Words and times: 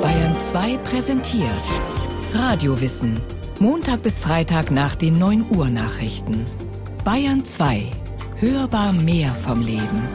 Bayern 0.00 0.40
2 0.40 0.78
präsentiert 0.78 1.50
Radiowissen. 2.32 3.20
Montag 3.58 4.02
bis 4.02 4.20
Freitag 4.20 4.70
nach 4.70 4.96
den 4.96 5.18
9 5.18 5.50
Uhr 5.50 5.68
Nachrichten. 5.68 6.46
Bayern 7.04 7.44
2. 7.44 7.90
Hörbar 8.36 8.94
mehr 8.94 9.34
vom 9.34 9.60
Leben. 9.60 10.08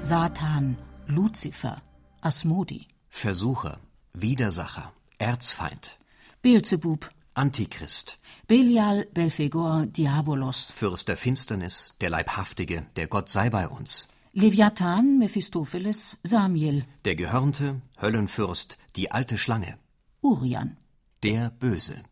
Satan, 0.00 0.76
Luzifer, 1.06 1.80
Asmodi. 2.20 2.88
Versucher, 3.08 3.78
Widersacher, 4.14 4.92
Erzfeind. 5.18 5.98
Beelzebub, 6.42 7.08
Antichrist. 7.34 8.18
Belial, 8.48 9.06
Belphegor, 9.14 9.86
Diabolos. 9.86 10.72
Fürst 10.72 11.08
der 11.08 11.16
Finsternis, 11.16 11.94
der 12.00 12.10
Leibhaftige, 12.10 12.86
der 12.96 13.06
Gott 13.06 13.28
sei 13.28 13.48
bei 13.48 13.68
uns. 13.68 14.08
Leviathan, 14.34 15.18
Mephistopheles, 15.18 16.16
Samiel. 16.22 16.86
Der 17.04 17.16
Gehörnte, 17.16 17.82
Höllenfürst, 18.00 18.78
die 18.96 19.10
alte 19.10 19.36
Schlange. 19.36 19.76
Urian. 20.22 20.78
Der 21.22 21.50
Böse. 21.50 22.02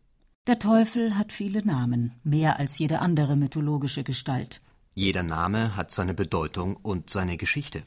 Der 0.45 0.59
Teufel 0.59 1.17
hat 1.17 1.31
viele 1.31 1.65
Namen, 1.65 2.13
mehr 2.23 2.59
als 2.59 2.77
jede 2.77 2.99
andere 2.99 3.35
mythologische 3.35 4.03
Gestalt. 4.03 4.61
Jeder 4.93 5.23
Name 5.23 5.75
hat 5.75 5.89
seine 5.89 6.13
Bedeutung 6.13 6.75
und 6.75 7.09
seine 7.09 7.37
Geschichte. 7.37 7.83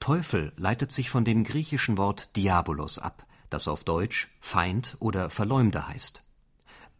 Teufel 0.00 0.54
leitet 0.56 0.90
sich 0.90 1.10
von 1.10 1.26
dem 1.26 1.44
griechischen 1.44 1.98
Wort 1.98 2.34
Diabolos 2.36 2.98
ab, 2.98 3.26
das 3.50 3.68
auf 3.68 3.84
Deutsch 3.84 4.30
Feind 4.40 4.96
oder 5.00 5.28
Verleumder 5.28 5.88
heißt. 5.88 6.22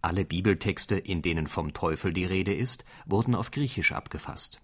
Alle 0.02 0.26
Bibeltexte, 0.26 0.96
in 0.96 1.22
denen 1.22 1.46
vom 1.46 1.72
Teufel 1.72 2.12
die 2.12 2.26
Rede 2.26 2.52
ist, 2.52 2.84
wurden 3.06 3.34
auf 3.34 3.50
Griechisch 3.50 3.92
abgefasst. 3.92 4.60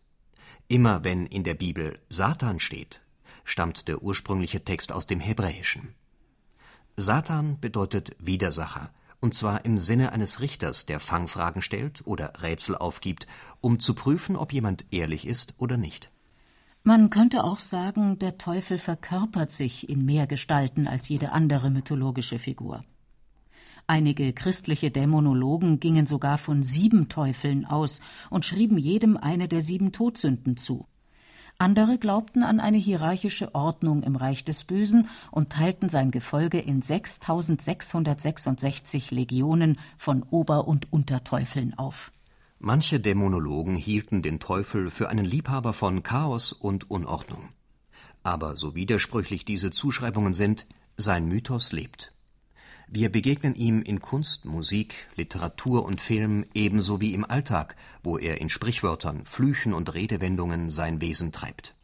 Immer 0.71 1.03
wenn 1.03 1.27
in 1.27 1.43
der 1.43 1.55
Bibel 1.55 1.99
Satan 2.09 2.61
steht, 2.61 3.01
stammt 3.43 3.89
der 3.89 4.05
ursprüngliche 4.05 4.63
Text 4.63 4.93
aus 4.93 5.05
dem 5.05 5.19
Hebräischen. 5.19 5.97
Satan 6.97 7.59
bedeutet 7.59 8.15
Widersacher, 8.21 8.93
und 9.19 9.35
zwar 9.35 9.65
im 9.65 9.81
Sinne 9.81 10.13
eines 10.13 10.41
Richters, 10.41 10.87
der 10.87 11.01
Fangfragen 11.01 11.61
stellt 11.61 12.07
oder 12.07 12.35
Rätsel 12.41 12.77
aufgibt, 12.77 13.27
um 13.61 13.81
zu 13.81 13.95
prüfen, 13.95 14.37
ob 14.37 14.53
jemand 14.53 14.87
ehrlich 14.93 15.27
ist 15.27 15.55
oder 15.59 15.77
nicht. 15.77 16.13
Man 16.85 17.11
könnte 17.11 17.43
auch 17.43 17.59
sagen, 17.59 18.21
der 18.21 18.39
Teufel 18.39 18.79
verkörpert 18.79 19.51
sich 19.51 19.89
in 19.89 20.05
mehr 20.05 20.29
Gestalten 20.29 20.87
als 20.87 21.09
jede 21.09 21.33
andere 21.33 21.71
mythologische 21.71 22.39
Figur. 22.39 22.85
Einige 23.91 24.33
christliche 24.33 24.91
Dämonologen 24.93 25.81
gingen 25.81 26.07
sogar 26.07 26.39
von 26.39 26.63
sieben 26.63 27.09
Teufeln 27.09 27.67
aus 27.67 28.01
und 28.31 28.45
schrieben 28.45 28.79
jedem 28.79 29.17
eine 29.17 29.49
der 29.49 29.63
sieben 29.63 29.91
Todsünden 29.91 30.57
zu. 30.57 30.87
Andere 31.59 31.99
glaubten 31.99 32.45
an 32.45 32.61
eine 32.61 32.77
hierarchische 32.77 33.53
Ordnung 33.53 34.05
im 34.05 34.15
Reich 34.15 34.45
des 34.45 34.63
Bösen 34.63 35.09
und 35.33 35.51
teilten 35.51 35.89
sein 35.89 36.13
Gefolge 36.13 36.61
in 36.61 36.83
6666 36.83 39.11
Legionen 39.11 39.77
von 39.99 40.23
Ober- 40.23 40.69
und 40.69 40.93
Unterteufeln 40.93 41.77
auf. 41.77 42.13
Manche 42.61 43.01
Dämonologen 43.01 43.75
hielten 43.75 44.23
den 44.23 44.39
Teufel 44.39 44.93
für 44.93 45.09
einen 45.09 45.25
Liebhaber 45.25 45.73
von 45.73 46.05
Chaos 46.05 46.53
und 46.53 46.89
Unordnung. 46.93 47.49
Aber 48.23 48.57
so 48.57 48.77
widersprüchlich 48.77 49.45
diese 49.45 49.73
Zuschreibungen 49.73 50.33
sind, 50.33 50.69
sein 50.97 51.27
Mythos 51.27 51.73
lebt. 51.73 52.13
Wir 52.93 53.09
begegnen 53.09 53.55
ihm 53.55 53.83
in 53.83 54.01
Kunst, 54.01 54.47
Musik, 54.47 55.07
Literatur 55.15 55.85
und 55.85 56.01
Film 56.01 56.45
ebenso 56.55 57.01
wie 57.01 57.15
im 57.15 57.25
Alltag, 57.25 57.77
wo 58.03 58.19
er 58.19 58.41
in 58.41 58.49
Sprichwörtern, 58.49 59.25
Flüchen 59.25 59.75
und 59.75 59.95
Redewendungen 59.95 60.71
sein 60.71 61.01
Wesen 61.01 61.31
treibt. 61.31 61.77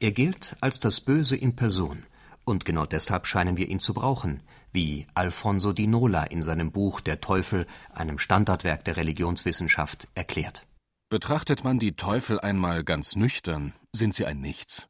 Er 0.00 0.12
gilt 0.12 0.56
als 0.62 0.80
das 0.80 1.02
Böse 1.02 1.36
in 1.36 1.56
Person, 1.56 2.04
und 2.46 2.64
genau 2.64 2.86
deshalb 2.86 3.26
scheinen 3.26 3.58
wir 3.58 3.68
ihn 3.68 3.80
zu 3.80 3.92
brauchen, 3.92 4.40
wie 4.72 5.06
Alfonso 5.12 5.74
Di 5.74 5.86
Nola 5.86 6.22
in 6.24 6.40
seinem 6.40 6.72
Buch 6.72 7.02
Der 7.02 7.20
Teufel, 7.20 7.66
einem 7.92 8.18
Standardwerk 8.18 8.82
der 8.84 8.96
Religionswissenschaft, 8.96 10.08
erklärt. 10.14 10.66
Betrachtet 11.10 11.64
man 11.64 11.78
die 11.78 11.96
Teufel 11.96 12.40
einmal 12.40 12.82
ganz 12.82 13.14
nüchtern, 13.14 13.74
sind 13.92 14.14
sie 14.14 14.24
ein 14.24 14.40
Nichts. 14.40 14.88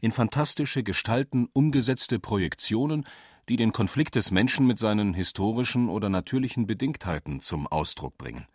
In 0.00 0.10
fantastische 0.10 0.82
Gestalten 0.82 1.48
umgesetzte 1.52 2.18
Projektionen, 2.18 3.04
die 3.50 3.56
den 3.56 3.72
Konflikt 3.72 4.14
des 4.14 4.30
Menschen 4.30 4.64
mit 4.64 4.78
seinen 4.78 5.12
historischen 5.12 5.88
oder 5.88 6.08
natürlichen 6.08 6.68
Bedingtheiten 6.68 7.40
zum 7.40 7.66
Ausdruck 7.66 8.16
bringen. 8.16 8.46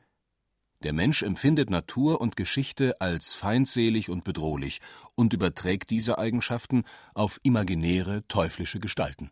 Der 0.83 0.93
Mensch 0.93 1.21
empfindet 1.21 1.69
Natur 1.69 2.21
und 2.21 2.37
Geschichte 2.37 3.01
als 3.01 3.33
feindselig 3.33 4.09
und 4.09 4.23
bedrohlich 4.23 4.79
und 5.15 5.33
überträgt 5.33 5.89
diese 5.89 6.17
Eigenschaften 6.17 6.85
auf 7.13 7.41
imaginäre 7.43 8.25
teuflische 8.29 8.79
Gestalten. 8.79 9.31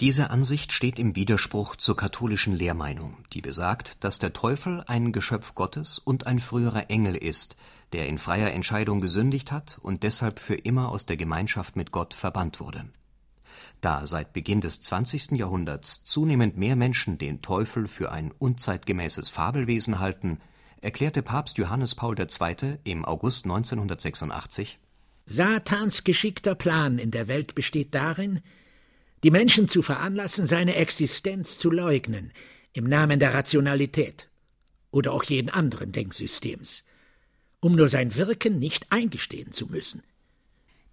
Diese 0.00 0.30
Ansicht 0.30 0.72
steht 0.72 0.98
im 0.98 1.14
Widerspruch 1.14 1.76
zur 1.76 1.96
katholischen 1.96 2.52
Lehrmeinung, 2.52 3.16
die 3.32 3.42
besagt, 3.42 4.02
dass 4.02 4.18
der 4.18 4.32
Teufel 4.32 4.82
ein 4.88 5.12
Geschöpf 5.12 5.54
Gottes 5.54 6.00
und 6.00 6.26
ein 6.26 6.40
früherer 6.40 6.90
Engel 6.90 7.14
ist, 7.14 7.54
der 7.92 8.08
in 8.08 8.18
freier 8.18 8.50
Entscheidung 8.50 9.00
gesündigt 9.00 9.52
hat 9.52 9.78
und 9.80 10.02
deshalb 10.02 10.40
für 10.40 10.56
immer 10.56 10.88
aus 10.88 11.06
der 11.06 11.16
Gemeinschaft 11.16 11.76
mit 11.76 11.92
Gott 11.92 12.12
verbannt 12.12 12.58
wurde. 12.58 12.90
Da 13.80 14.06
seit 14.06 14.32
Beginn 14.32 14.60
des 14.60 14.80
20. 14.80 15.32
Jahrhunderts 15.32 16.02
zunehmend 16.02 16.56
mehr 16.56 16.76
Menschen 16.76 17.18
den 17.18 17.42
Teufel 17.42 17.86
für 17.86 18.10
ein 18.10 18.32
unzeitgemäßes 18.32 19.30
Fabelwesen 19.30 19.98
halten, 19.98 20.40
erklärte 20.80 21.22
Papst 21.22 21.58
Johannes 21.58 21.94
Paul 21.94 22.16
II. 22.18 22.78
im 22.84 23.04
August 23.04 23.44
1986 23.44 24.78
Satans 25.26 26.04
geschickter 26.04 26.54
Plan 26.54 26.98
in 26.98 27.10
der 27.10 27.26
Welt 27.26 27.54
besteht 27.56 27.94
darin, 27.94 28.40
die 29.24 29.32
Menschen 29.32 29.66
zu 29.66 29.82
veranlassen, 29.82 30.46
seine 30.46 30.76
Existenz 30.76 31.58
zu 31.58 31.70
leugnen, 31.70 32.32
im 32.72 32.84
Namen 32.84 33.18
der 33.18 33.34
Rationalität 33.34 34.28
oder 34.92 35.12
auch 35.12 35.24
jeden 35.24 35.50
anderen 35.50 35.90
Denksystems, 35.90 36.84
um 37.60 37.74
nur 37.74 37.88
sein 37.88 38.14
Wirken 38.14 38.58
nicht 38.60 38.92
eingestehen 38.92 39.50
zu 39.50 39.66
müssen. 39.66 40.02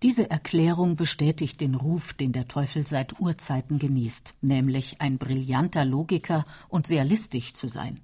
Diese 0.03 0.30
Erklärung 0.30 0.97
bestätigt 0.97 1.62
den 1.62 1.75
Ruf, 1.75 2.14
den 2.14 2.34
der 2.34 2.50
Teufel 2.50 2.86
seit 2.86 3.22
Urzeiten 3.22 3.80
genießt, 3.80 4.34
nämlich 4.41 5.00
ein 5.00 5.18
brillanter 5.18 5.86
Logiker 5.86 6.44
und 6.68 6.86
sehr 6.86 7.06
listig 7.06 7.56
zu 7.56 7.69
sein. 7.69 8.02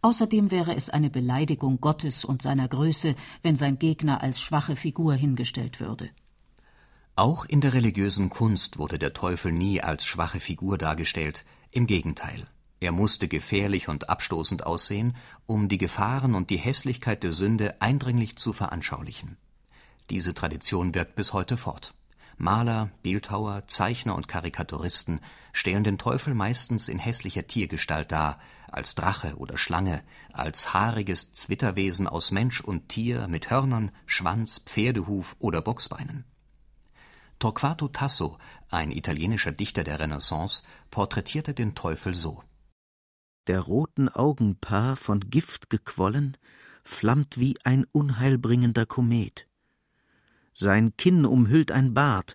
Außerdem 0.00 0.52
wäre 0.52 0.76
es 0.76 0.90
eine 0.90 1.10
Beleidigung 1.10 1.80
Gottes 1.80 2.24
und 2.24 2.40
seiner 2.40 2.68
Größe, 2.68 3.16
wenn 3.42 3.56
sein 3.56 3.80
Gegner 3.80 4.22
als 4.22 4.40
schwache 4.40 4.76
Figur 4.76 5.14
hingestellt 5.14 5.80
würde. 5.80 6.08
Auch 7.16 7.44
in 7.46 7.60
der 7.60 7.74
religiösen 7.74 8.30
Kunst 8.30 8.78
wurde 8.78 9.00
der 9.00 9.12
Teufel 9.12 9.50
nie 9.50 9.80
als 9.82 10.04
schwache 10.04 10.38
Figur 10.38 10.78
dargestellt, 10.78 11.44
im 11.72 11.88
Gegenteil. 11.88 12.46
Er 12.78 12.92
musste 12.92 13.26
gefährlich 13.26 13.88
und 13.88 14.08
abstoßend 14.08 14.64
aussehen, 14.64 15.16
um 15.46 15.68
die 15.68 15.78
Gefahren 15.78 16.36
und 16.36 16.50
die 16.50 16.58
Hässlichkeit 16.58 17.24
der 17.24 17.32
Sünde 17.32 17.82
eindringlich 17.82 18.36
zu 18.36 18.52
veranschaulichen. 18.52 19.36
Diese 20.10 20.34
Tradition 20.34 20.94
wirkt 20.94 21.16
bis 21.16 21.32
heute 21.32 21.56
fort. 21.56 21.94
Maler, 22.38 22.90
Bildhauer, 23.02 23.66
Zeichner 23.66 24.14
und 24.14 24.28
Karikaturisten 24.28 25.20
stellen 25.52 25.82
den 25.82 25.98
Teufel 25.98 26.34
meistens 26.34 26.88
in 26.88 27.00
hässlicher 27.00 27.46
Tiergestalt 27.48 28.12
dar, 28.12 28.38
als 28.70 28.94
Drache 28.94 29.36
oder 29.36 29.58
Schlange, 29.58 30.04
als 30.32 30.72
haariges 30.72 31.32
Zwitterwesen 31.32 32.06
aus 32.06 32.30
Mensch 32.30 32.60
und 32.60 32.88
Tier 32.88 33.26
mit 33.26 33.50
Hörnern, 33.50 33.90
Schwanz, 34.06 34.60
Pferdehuf 34.64 35.34
oder 35.40 35.62
Boxbeinen. 35.62 36.24
Torquato 37.40 37.88
Tasso, 37.88 38.38
ein 38.70 38.92
italienischer 38.92 39.52
Dichter 39.52 39.82
der 39.82 39.98
Renaissance, 39.98 40.62
porträtierte 40.90 41.54
den 41.54 41.74
Teufel 41.74 42.14
so. 42.14 42.42
Der 43.48 43.60
roten 43.60 44.08
Augenpaar 44.08 44.96
von 44.96 45.20
Gift 45.28 45.70
gequollen, 45.70 46.36
flammt 46.84 47.38
wie 47.38 47.56
ein 47.64 47.84
unheilbringender 47.90 48.86
Komet. 48.86 49.47
Sein 50.60 50.96
Kinn 50.96 51.24
umhüllt 51.24 51.70
ein 51.70 51.94
Bart, 51.94 52.34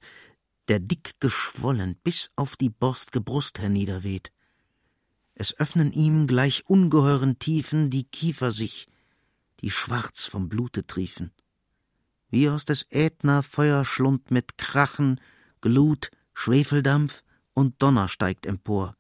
der 0.69 0.79
dick 0.79 1.19
geschwollen 1.19 1.97
bis 2.05 2.31
auf 2.37 2.55
die 2.55 2.69
borst'ge 2.69 3.19
Brust 3.19 3.59
herniederweht. 3.59 4.31
Es 5.35 5.59
öffnen 5.59 5.91
ihm 5.91 6.25
gleich 6.25 6.65
ungeheuren 6.65 7.37
Tiefen 7.37 7.89
die 7.89 8.05
Kiefer 8.05 8.51
sich, 8.51 8.87
die 9.59 9.69
schwarz 9.69 10.23
vom 10.23 10.47
Blute 10.47 10.87
triefen. 10.87 11.33
Wie 12.29 12.47
aus 12.47 12.63
des 12.63 12.85
Ätna 12.91 13.41
Feuerschlund 13.41 14.31
mit 14.31 14.57
Krachen, 14.57 15.19
Glut, 15.59 16.09
Schwefeldampf 16.33 17.25
und 17.53 17.81
Donner 17.81 18.07
steigt 18.07 18.45
empor. 18.45 18.95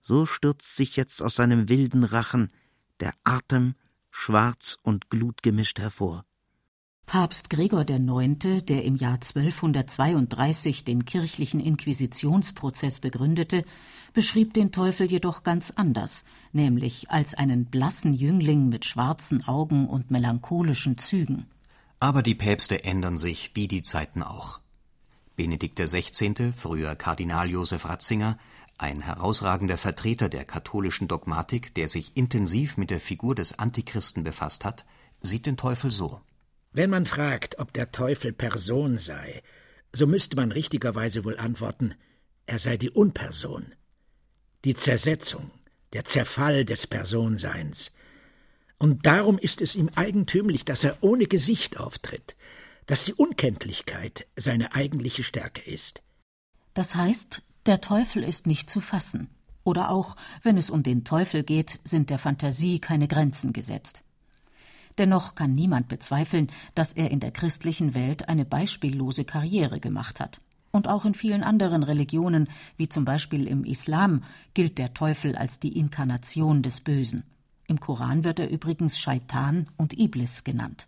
So 0.00 0.24
stürzt 0.24 0.74
sich 0.74 0.96
jetzt 0.96 1.22
aus 1.22 1.34
seinem 1.34 1.68
wilden 1.68 2.04
Rachen 2.04 2.48
der 3.00 3.12
Atem 3.24 3.74
schwarz 4.10 4.78
und 4.80 5.10
glutgemischt 5.10 5.78
hervor. 5.78 6.24
Papst 7.06 7.50
Gregor 7.50 7.84
IX., 7.88 8.64
der 8.64 8.84
im 8.84 8.94
Jahr 8.94 9.14
1232 9.14 10.84
den 10.84 11.04
kirchlichen 11.04 11.58
Inquisitionsprozess 11.58 13.00
begründete, 13.00 13.64
beschrieb 14.12 14.54
den 14.54 14.70
Teufel 14.70 15.10
jedoch 15.10 15.42
ganz 15.42 15.72
anders, 15.72 16.24
nämlich 16.52 17.10
als 17.10 17.34
einen 17.34 17.64
blassen 17.64 18.14
Jüngling 18.14 18.68
mit 18.68 18.84
schwarzen 18.84 19.46
Augen 19.46 19.88
und 19.88 20.10
melancholischen 20.10 20.98
Zügen. 20.98 21.46
Aber 21.98 22.22
die 22.22 22.34
Päpste 22.34 22.84
ändern 22.84 23.18
sich 23.18 23.50
wie 23.54 23.68
die 23.68 23.82
Zeiten 23.82 24.22
auch. 24.22 24.60
Benedikt 25.36 25.80
XVI., 25.80 26.52
früher 26.56 26.94
Kardinal 26.94 27.50
Josef 27.50 27.86
Ratzinger, 27.86 28.38
ein 28.78 29.02
herausragender 29.02 29.78
Vertreter 29.78 30.28
der 30.28 30.44
katholischen 30.44 31.08
Dogmatik, 31.08 31.74
der 31.74 31.88
sich 31.88 32.16
intensiv 32.16 32.76
mit 32.76 32.90
der 32.90 33.00
Figur 33.00 33.34
des 33.34 33.58
Antichristen 33.58 34.24
befasst 34.24 34.64
hat, 34.64 34.86
sieht 35.20 35.46
den 35.46 35.56
Teufel 35.56 35.90
so. 35.90 36.20
Wenn 36.72 36.90
man 36.90 37.04
fragt, 37.04 37.58
ob 37.58 37.72
der 37.72 37.90
Teufel 37.90 38.32
Person 38.32 38.98
sei, 38.98 39.42
so 39.92 40.06
müsste 40.06 40.36
man 40.36 40.52
richtigerweise 40.52 41.24
wohl 41.24 41.36
antworten, 41.36 41.94
er 42.46 42.58
sei 42.58 42.76
die 42.76 42.90
Unperson, 42.90 43.74
die 44.64 44.74
Zersetzung, 44.74 45.50
der 45.92 46.04
Zerfall 46.04 46.64
des 46.64 46.86
Personseins. 46.86 47.90
Und 48.78 49.04
darum 49.04 49.38
ist 49.38 49.60
es 49.60 49.74
ihm 49.74 49.90
eigentümlich, 49.96 50.64
dass 50.64 50.84
er 50.84 50.96
ohne 51.00 51.26
Gesicht 51.26 51.80
auftritt, 51.80 52.36
dass 52.86 53.04
die 53.04 53.14
Unkenntlichkeit 53.14 54.26
seine 54.36 54.74
eigentliche 54.74 55.24
Stärke 55.24 55.68
ist. 55.68 56.02
Das 56.74 56.94
heißt, 56.94 57.42
der 57.66 57.80
Teufel 57.80 58.22
ist 58.22 58.46
nicht 58.46 58.70
zu 58.70 58.80
fassen. 58.80 59.28
Oder 59.64 59.90
auch, 59.90 60.16
wenn 60.42 60.56
es 60.56 60.70
um 60.70 60.82
den 60.82 61.04
Teufel 61.04 61.42
geht, 61.42 61.80
sind 61.84 62.10
der 62.10 62.18
Fantasie 62.18 62.78
keine 62.78 63.08
Grenzen 63.08 63.52
gesetzt. 63.52 64.02
Dennoch 64.98 65.34
kann 65.34 65.54
niemand 65.54 65.88
bezweifeln, 65.88 66.48
dass 66.74 66.92
er 66.92 67.10
in 67.10 67.20
der 67.20 67.30
christlichen 67.30 67.94
Welt 67.94 68.28
eine 68.28 68.44
beispiellose 68.44 69.24
Karriere 69.24 69.80
gemacht 69.80 70.20
hat. 70.20 70.38
Und 70.72 70.88
auch 70.88 71.04
in 71.04 71.14
vielen 71.14 71.42
anderen 71.42 71.82
Religionen, 71.82 72.48
wie 72.76 72.88
zum 72.88 73.04
Beispiel 73.04 73.46
im 73.46 73.64
Islam, 73.64 74.22
gilt 74.54 74.78
der 74.78 74.94
Teufel 74.94 75.36
als 75.36 75.58
die 75.58 75.76
Inkarnation 75.76 76.62
des 76.62 76.80
Bösen. 76.80 77.24
Im 77.66 77.80
Koran 77.80 78.24
wird 78.24 78.38
er 78.38 78.50
übrigens 78.50 78.98
Scheitan 78.98 79.68
und 79.76 79.98
Iblis 79.98 80.44
genannt. 80.44 80.86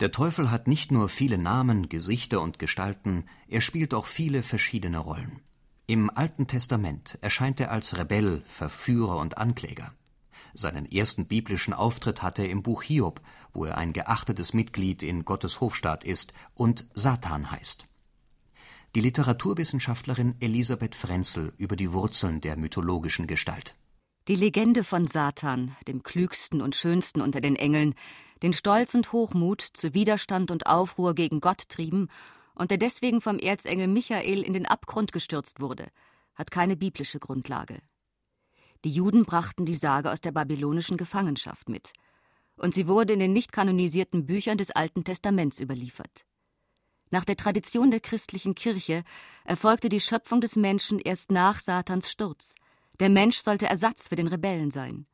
Der 0.00 0.10
Teufel 0.10 0.50
hat 0.50 0.66
nicht 0.66 0.90
nur 0.90 1.08
viele 1.08 1.38
Namen, 1.38 1.88
Gesichter 1.88 2.40
und 2.40 2.58
Gestalten, 2.58 3.24
er 3.48 3.60
spielt 3.60 3.94
auch 3.94 4.06
viele 4.06 4.42
verschiedene 4.42 4.98
Rollen. 4.98 5.40
Im 5.86 6.10
Alten 6.10 6.46
Testament 6.46 7.18
erscheint 7.20 7.60
er 7.60 7.70
als 7.70 7.96
Rebell, 7.96 8.42
Verführer 8.46 9.18
und 9.18 9.38
Ankläger. 9.38 9.92
Seinen 10.54 10.86
ersten 10.86 11.26
biblischen 11.26 11.74
Auftritt 11.74 12.22
hat 12.22 12.38
er 12.38 12.48
im 12.48 12.62
Buch 12.62 12.84
Hiob, 12.84 13.20
wo 13.52 13.64
er 13.64 13.76
ein 13.76 13.92
geachtetes 13.92 14.54
Mitglied 14.54 15.02
in 15.02 15.24
Gottes 15.24 15.60
Hofstaat 15.60 16.04
ist 16.04 16.32
und 16.54 16.88
Satan 16.94 17.50
heißt. 17.50 17.86
Die 18.94 19.00
Literaturwissenschaftlerin 19.00 20.36
Elisabeth 20.38 20.94
Frenzel 20.94 21.52
über 21.58 21.74
die 21.74 21.92
Wurzeln 21.92 22.40
der 22.40 22.56
mythologischen 22.56 23.26
Gestalt. 23.26 23.74
Die 24.28 24.36
Legende 24.36 24.84
von 24.84 25.08
Satan, 25.08 25.76
dem 25.88 26.04
klügsten 26.04 26.62
und 26.62 26.76
schönsten 26.76 27.20
unter 27.20 27.40
den 27.40 27.56
Engeln, 27.56 27.94
den 28.42 28.52
Stolz 28.52 28.94
und 28.94 29.12
Hochmut 29.12 29.60
zu 29.60 29.92
Widerstand 29.92 30.52
und 30.52 30.66
Aufruhr 30.66 31.14
gegen 31.14 31.40
Gott 31.40 31.68
trieben 31.68 32.08
und 32.54 32.70
der 32.70 32.78
deswegen 32.78 33.20
vom 33.20 33.40
Erzengel 33.40 33.88
Michael 33.88 34.42
in 34.42 34.52
den 34.52 34.66
Abgrund 34.66 35.10
gestürzt 35.10 35.60
wurde, 35.60 35.88
hat 36.36 36.52
keine 36.52 36.76
biblische 36.76 37.18
Grundlage. 37.18 37.80
Die 38.84 38.90
Juden 38.90 39.24
brachten 39.24 39.64
die 39.64 39.74
Sage 39.74 40.12
aus 40.12 40.20
der 40.20 40.32
babylonischen 40.32 40.98
Gefangenschaft 40.98 41.68
mit, 41.68 41.92
und 42.56 42.74
sie 42.74 42.86
wurde 42.86 43.14
in 43.14 43.18
den 43.18 43.32
nicht 43.32 43.52
kanonisierten 43.52 44.26
Büchern 44.26 44.58
des 44.58 44.70
Alten 44.70 45.04
Testaments 45.04 45.58
überliefert. 45.58 46.24
Nach 47.10 47.24
der 47.24 47.36
Tradition 47.36 47.90
der 47.90 48.00
christlichen 48.00 48.54
Kirche 48.54 49.04
erfolgte 49.44 49.88
die 49.88 50.00
Schöpfung 50.00 50.40
des 50.40 50.56
Menschen 50.56 50.98
erst 50.98 51.30
nach 51.30 51.60
Satans 51.60 52.10
Sturz. 52.10 52.54
Der 53.00 53.08
Mensch 53.08 53.38
sollte 53.38 53.66
Ersatz 53.66 54.08
für 54.08 54.16
den 54.16 54.26
Rebellen 54.26 54.70
sein. 54.70 55.06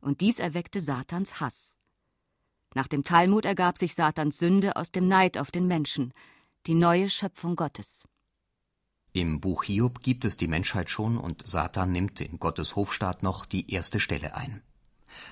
Und 0.00 0.20
dies 0.20 0.38
erweckte 0.38 0.80
Satans 0.80 1.40
Hass. 1.40 1.76
Nach 2.74 2.86
dem 2.86 3.04
Talmud 3.04 3.44
ergab 3.44 3.78
sich 3.78 3.94
Satans 3.94 4.38
Sünde 4.38 4.76
aus 4.76 4.92
dem 4.92 5.08
Neid 5.08 5.38
auf 5.38 5.50
den 5.50 5.66
Menschen, 5.66 6.12
die 6.66 6.74
neue 6.74 7.08
Schöpfung 7.08 7.56
Gottes. 7.56 8.04
Im 9.16 9.40
Buch 9.40 9.64
Hiob 9.64 10.02
gibt 10.02 10.26
es 10.26 10.36
die 10.36 10.46
Menschheit 10.46 10.90
schon 10.90 11.16
und 11.16 11.48
Satan 11.48 11.90
nimmt 11.90 12.20
in 12.20 12.38
Gottes 12.38 12.76
Hofstaat 12.76 13.22
noch 13.22 13.46
die 13.46 13.72
erste 13.72 13.98
Stelle 13.98 14.36
ein. 14.36 14.60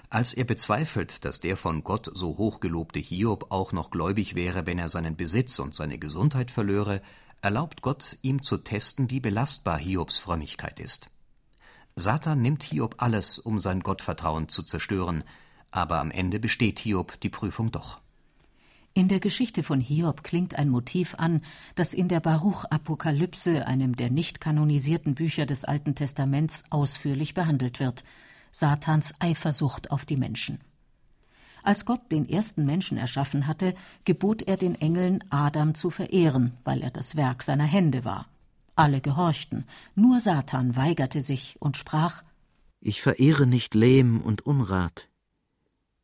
Als 0.09 0.33
er 0.33 0.45
bezweifelt, 0.45 1.27
dass 1.27 1.41
der 1.41 1.59
von 1.59 1.85
Gott 1.85 2.11
so 2.15 2.39
hochgelobte 2.39 2.99
Hiob 2.99 3.53
auch 3.53 3.73
noch 3.73 3.91
gläubig 3.91 4.35
wäre, 4.35 4.65
wenn 4.65 4.79
er 4.79 4.89
seinen 4.89 5.17
Besitz 5.17 5.59
und 5.59 5.75
seine 5.75 5.99
Gesundheit 5.99 6.51
verlöre, 6.51 7.03
erlaubt 7.43 7.83
Gott 7.83 8.17
ihm 8.23 8.43
zu 8.43 8.57
testen, 8.57 9.11
wie 9.11 9.21
belastbar 9.21 9.77
Hiobs 9.77 10.17
Frömmigkeit 10.17 10.81
ist. 10.81 11.11
Satan 11.95 12.41
nimmt 12.41 12.63
Hiob 12.63 12.95
alles, 13.03 13.39
um 13.39 13.61
sein 13.61 13.81
Gottvertrauen 13.81 14.49
zu 14.49 14.63
zerstören, 14.63 15.25
aber 15.71 16.01
am 16.01 16.11
Ende 16.11 16.41
besteht 16.41 16.79
Hiob 16.79 17.21
die 17.21 17.29
Prüfung 17.29 17.71
doch. 17.71 18.01
In 18.97 19.09
der 19.09 19.19
Geschichte 19.19 19.65
von 19.65 19.81
Hiob 19.81 20.23
klingt 20.23 20.57
ein 20.57 20.69
Motiv 20.69 21.17
an, 21.19 21.41
das 21.75 21.95
in 21.95 22.07
der 22.07 22.21
Baruch-Apokalypse, 22.21 23.67
einem 23.67 23.97
der 23.97 24.09
nicht 24.09 24.41
kanonisierten 24.41 25.17
Bücher 25.17 25.47
des 25.47 25.65
Alten 25.65 25.97
Testaments, 25.97 26.63
ausführlich 26.71 27.35
behandelt 27.35 27.81
wird: 27.81 28.05
Satans 28.53 29.13
Eifersucht 29.19 29.91
auf 29.91 30.05
die 30.05 30.17
Menschen. 30.17 30.61
Als 31.65 31.87
Gott 31.87 32.13
den 32.13 32.29
ersten 32.29 32.65
Menschen 32.67 32.97
erschaffen 32.97 33.49
hatte, 33.49 33.75
gebot 34.05 34.43
er 34.43 34.57
den 34.57 34.77
Engeln, 34.77 35.25
Adam 35.29 35.75
zu 35.75 35.91
verehren, 35.91 36.53
weil 36.63 36.81
er 36.81 36.93
das 36.93 37.17
Werk 37.17 37.43
seiner 37.43 37.65
Hände 37.65 38.05
war. 38.05 38.29
Alle 38.77 39.01
gehorchten, 39.01 39.65
nur 39.97 40.21
Satan 40.21 40.77
weigerte 40.77 41.21
sich 41.21 41.57
und 41.59 41.77
sprach 41.77 42.23
Ich 42.81 43.03
verehre 43.03 43.47
nicht 43.49 43.75
Lehm 43.75 44.21
und 44.21 44.47
Unrat, 44.47 45.09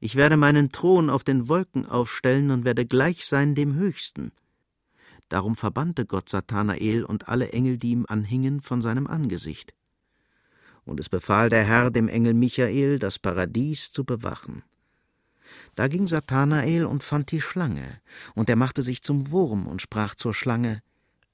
ich 0.00 0.16
werde 0.16 0.38
meinen 0.38 0.72
Thron 0.72 1.10
auf 1.10 1.24
den 1.24 1.48
Wolken 1.48 1.86
aufstellen 1.86 2.50
und 2.50 2.64
werde 2.64 2.86
gleich 2.86 3.26
sein 3.26 3.54
dem 3.54 3.74
Höchsten. 3.74 4.32
Darum 5.28 5.54
verbannte 5.54 6.06
Gott 6.06 6.28
Satanael 6.28 7.04
und 7.04 7.28
alle 7.28 7.52
Engel, 7.52 7.78
die 7.78 7.90
ihm 7.90 8.06
anhingen, 8.08 8.62
von 8.62 8.80
seinem 8.80 9.06
Angesicht. 9.06 9.74
Und 10.84 10.98
es 10.98 11.08
befahl 11.08 11.50
der 11.50 11.64
Herr 11.64 11.90
dem 11.90 12.08
Engel 12.08 12.34
Michael, 12.34 12.98
das 12.98 13.18
Paradies 13.18 13.92
zu 13.92 14.04
bewachen. 14.04 14.64
Da 15.74 15.86
ging 15.86 16.08
Satanael 16.08 16.86
und 16.86 17.02
fand 17.02 17.30
die 17.30 17.40
Schlange, 17.40 18.00
und 18.34 18.48
er 18.48 18.56
machte 18.56 18.82
sich 18.82 19.02
zum 19.02 19.30
Wurm 19.30 19.66
und 19.66 19.82
sprach 19.82 20.14
zur 20.14 20.34
Schlange: 20.34 20.82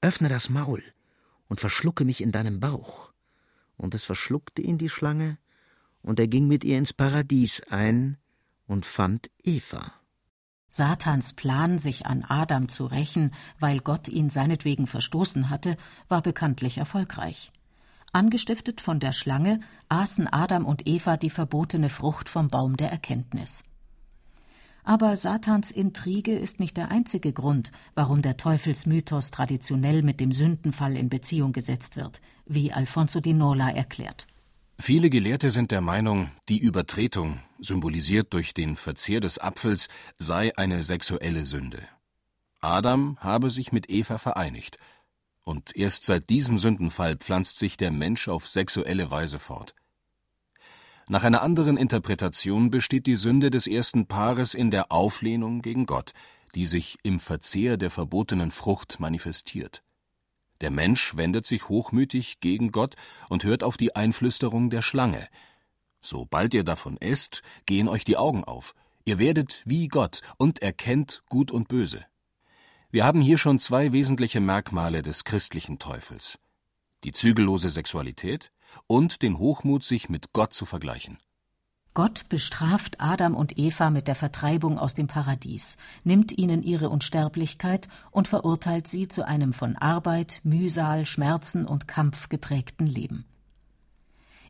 Öffne 0.01 0.29
das 0.29 0.49
Maul 0.49 0.83
und 1.47 1.59
verschlucke 1.59 2.03
mich 2.03 2.21
in 2.21 2.31
deinem 2.31 2.59
Bauch. 2.59 3.11
Und 3.77 3.95
es 3.95 4.03
verschluckte 4.03 4.61
ihn 4.61 4.77
die 4.77 4.89
Schlange, 4.89 5.37
und 6.01 6.19
er 6.19 6.27
ging 6.27 6.47
mit 6.47 6.63
ihr 6.63 6.77
ins 6.77 6.93
Paradies 6.93 7.61
ein, 7.69 8.17
und 8.67 8.85
fand 8.85 9.29
Eva. 9.43 9.93
Satans 10.69 11.33
Plan, 11.33 11.79
sich 11.79 12.05
an 12.05 12.23
Adam 12.23 12.67
zu 12.67 12.85
rächen, 12.85 13.31
weil 13.59 13.79
Gott 13.79 14.09
ihn 14.09 14.29
seinetwegen 14.29 14.85
verstoßen 14.85 15.49
hatte, 15.49 15.77
war 16.09 16.21
bekanntlich 16.21 16.77
erfolgreich. 16.77 17.51
Angestiftet 18.11 18.81
von 18.81 18.99
der 18.99 19.13
Schlange 19.13 19.61
aßen 19.89 20.27
Adam 20.27 20.65
und 20.65 20.87
Eva 20.87 21.17
die 21.17 21.29
verbotene 21.29 21.89
Frucht 21.89 22.29
vom 22.29 22.49
Baum 22.49 22.77
der 22.77 22.91
Erkenntnis. 22.91 23.63
Aber 24.83 25.17
Satans 25.17 25.71
Intrige 25.71 26.31
ist 26.31 26.59
nicht 26.61 26.77
der 26.77 26.91
einzige 26.91 27.33
Grund, 27.33 27.71
warum 27.93 28.21
der 28.21 28.37
Teufelsmythos 28.37 29.31
traditionell 29.31 30.01
mit 30.01 30.21
dem 30.21 30.31
Sündenfall 30.31 30.95
in 30.95 31.09
Beziehung 31.09 31.51
gesetzt 31.51 31.97
wird, 31.97 32.21
wie 32.45 32.71
Alfonso 32.71 33.19
di 33.19 33.33
Nola 33.33 33.69
erklärt. 33.69 34.27
Viele 34.79 35.09
Gelehrte 35.09 35.49
sind 35.49 35.71
der 35.71 35.81
Meinung, 35.81 36.29
die 36.49 36.59
Übertretung, 36.59 37.39
symbolisiert 37.59 38.33
durch 38.33 38.53
den 38.53 38.75
Verzehr 38.75 39.19
des 39.19 39.39
Apfels, 39.39 39.87
sei 40.17 40.55
eine 40.55 40.83
sexuelle 40.83 41.45
Sünde. 41.45 41.81
Adam 42.61 43.17
habe 43.19 43.49
sich 43.49 43.71
mit 43.71 43.89
Eva 43.89 44.17
vereinigt, 44.17 44.77
und 45.43 45.75
erst 45.75 46.05
seit 46.05 46.29
diesem 46.29 46.57
Sündenfall 46.57 47.15
pflanzt 47.17 47.57
sich 47.57 47.77
der 47.77 47.91
Mensch 47.91 48.27
auf 48.27 48.47
sexuelle 48.47 49.09
Weise 49.09 49.39
fort. 49.39 49.73
Nach 51.07 51.23
einer 51.23 51.41
anderen 51.41 51.77
Interpretation 51.77 52.69
besteht 52.69 53.07
die 53.07 53.15
Sünde 53.15 53.49
des 53.49 53.65
ersten 53.65 54.07
Paares 54.07 54.53
in 54.53 54.71
der 54.71 54.91
Auflehnung 54.91 55.61
gegen 55.61 55.85
Gott, 55.85 56.11
die 56.53 56.67
sich 56.67 56.97
im 57.01 57.19
Verzehr 57.19 57.77
der 57.77 57.89
verbotenen 57.89 58.51
Frucht 58.51 58.99
manifestiert. 58.99 59.83
Der 60.61 60.71
Mensch 60.71 61.15
wendet 61.15 61.45
sich 61.45 61.69
hochmütig 61.69 62.39
gegen 62.39 62.71
Gott 62.71 62.95
und 63.29 63.43
hört 63.43 63.63
auf 63.63 63.77
die 63.77 63.95
Einflüsterung 63.95 64.69
der 64.69 64.81
Schlange. 64.81 65.27
Sobald 66.01 66.53
ihr 66.53 66.63
davon 66.63 66.97
esst, 66.97 67.41
gehen 67.65 67.87
euch 67.87 68.03
die 68.03 68.17
Augen 68.17 68.43
auf. 68.43 68.73
Ihr 69.05 69.19
werdet 69.19 69.61
wie 69.65 69.87
Gott 69.87 70.21
und 70.37 70.61
erkennt 70.61 71.23
Gut 71.29 71.51
und 71.51 71.67
Böse. 71.67 72.05
Wir 72.89 73.05
haben 73.05 73.21
hier 73.21 73.37
schon 73.37 73.59
zwei 73.59 73.91
wesentliche 73.91 74.39
Merkmale 74.39 75.01
des 75.01 75.23
christlichen 75.23 75.77
Teufels. 75.79 76.39
Die 77.03 77.11
zügellose 77.11 77.69
Sexualität 77.69 78.51
und 78.87 79.21
den 79.21 79.37
Hochmut, 79.37 79.83
sich 79.83 80.09
mit 80.09 80.33
Gott 80.33 80.53
zu 80.53 80.65
vergleichen. 80.65 81.19
Gott 81.97 82.29
bestraft 82.29 83.01
Adam 83.01 83.33
und 83.35 83.57
Eva 83.57 83.89
mit 83.89 84.07
der 84.07 84.13
Vertreibung 84.13 84.77
aus 84.77 84.93
dem 84.93 85.07
Paradies, 85.07 85.77
nimmt 86.03 86.31
ihnen 86.37 86.61
ihre 86.61 86.91
Unsterblichkeit 86.91 87.87
und 88.11 88.27
verurteilt 88.27 88.85
sie 88.87 89.07
zu 89.07 89.25
einem 89.25 89.51
von 89.51 89.75
Arbeit, 89.75 90.41
Mühsal, 90.43 91.07
Schmerzen 91.07 91.65
und 91.65 91.87
Kampf 91.87 92.29
geprägten 92.29 92.85
Leben. 92.85 93.25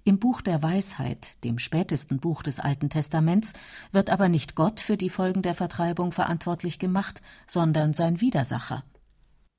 Im 0.04 0.20
Buch 0.20 0.42
der 0.42 0.62
Weisheit, 0.62 1.42
dem 1.46 1.58
spätesten 1.58 2.20
Buch 2.20 2.44
des 2.44 2.60
Alten 2.60 2.90
Testaments, 2.90 3.54
wird 3.94 4.10
aber 4.10 4.28
nicht 4.28 4.56
Gott 4.56 4.82
für 4.82 4.98
die 4.98 5.10
Folgen 5.10 5.42
der 5.42 5.56
Vertreibung 5.56 6.12
verantwortlich 6.12 6.80
gemacht, 6.80 7.22
sondern 7.46 7.94
sein 7.94 8.20
Widersacher. 8.20 8.84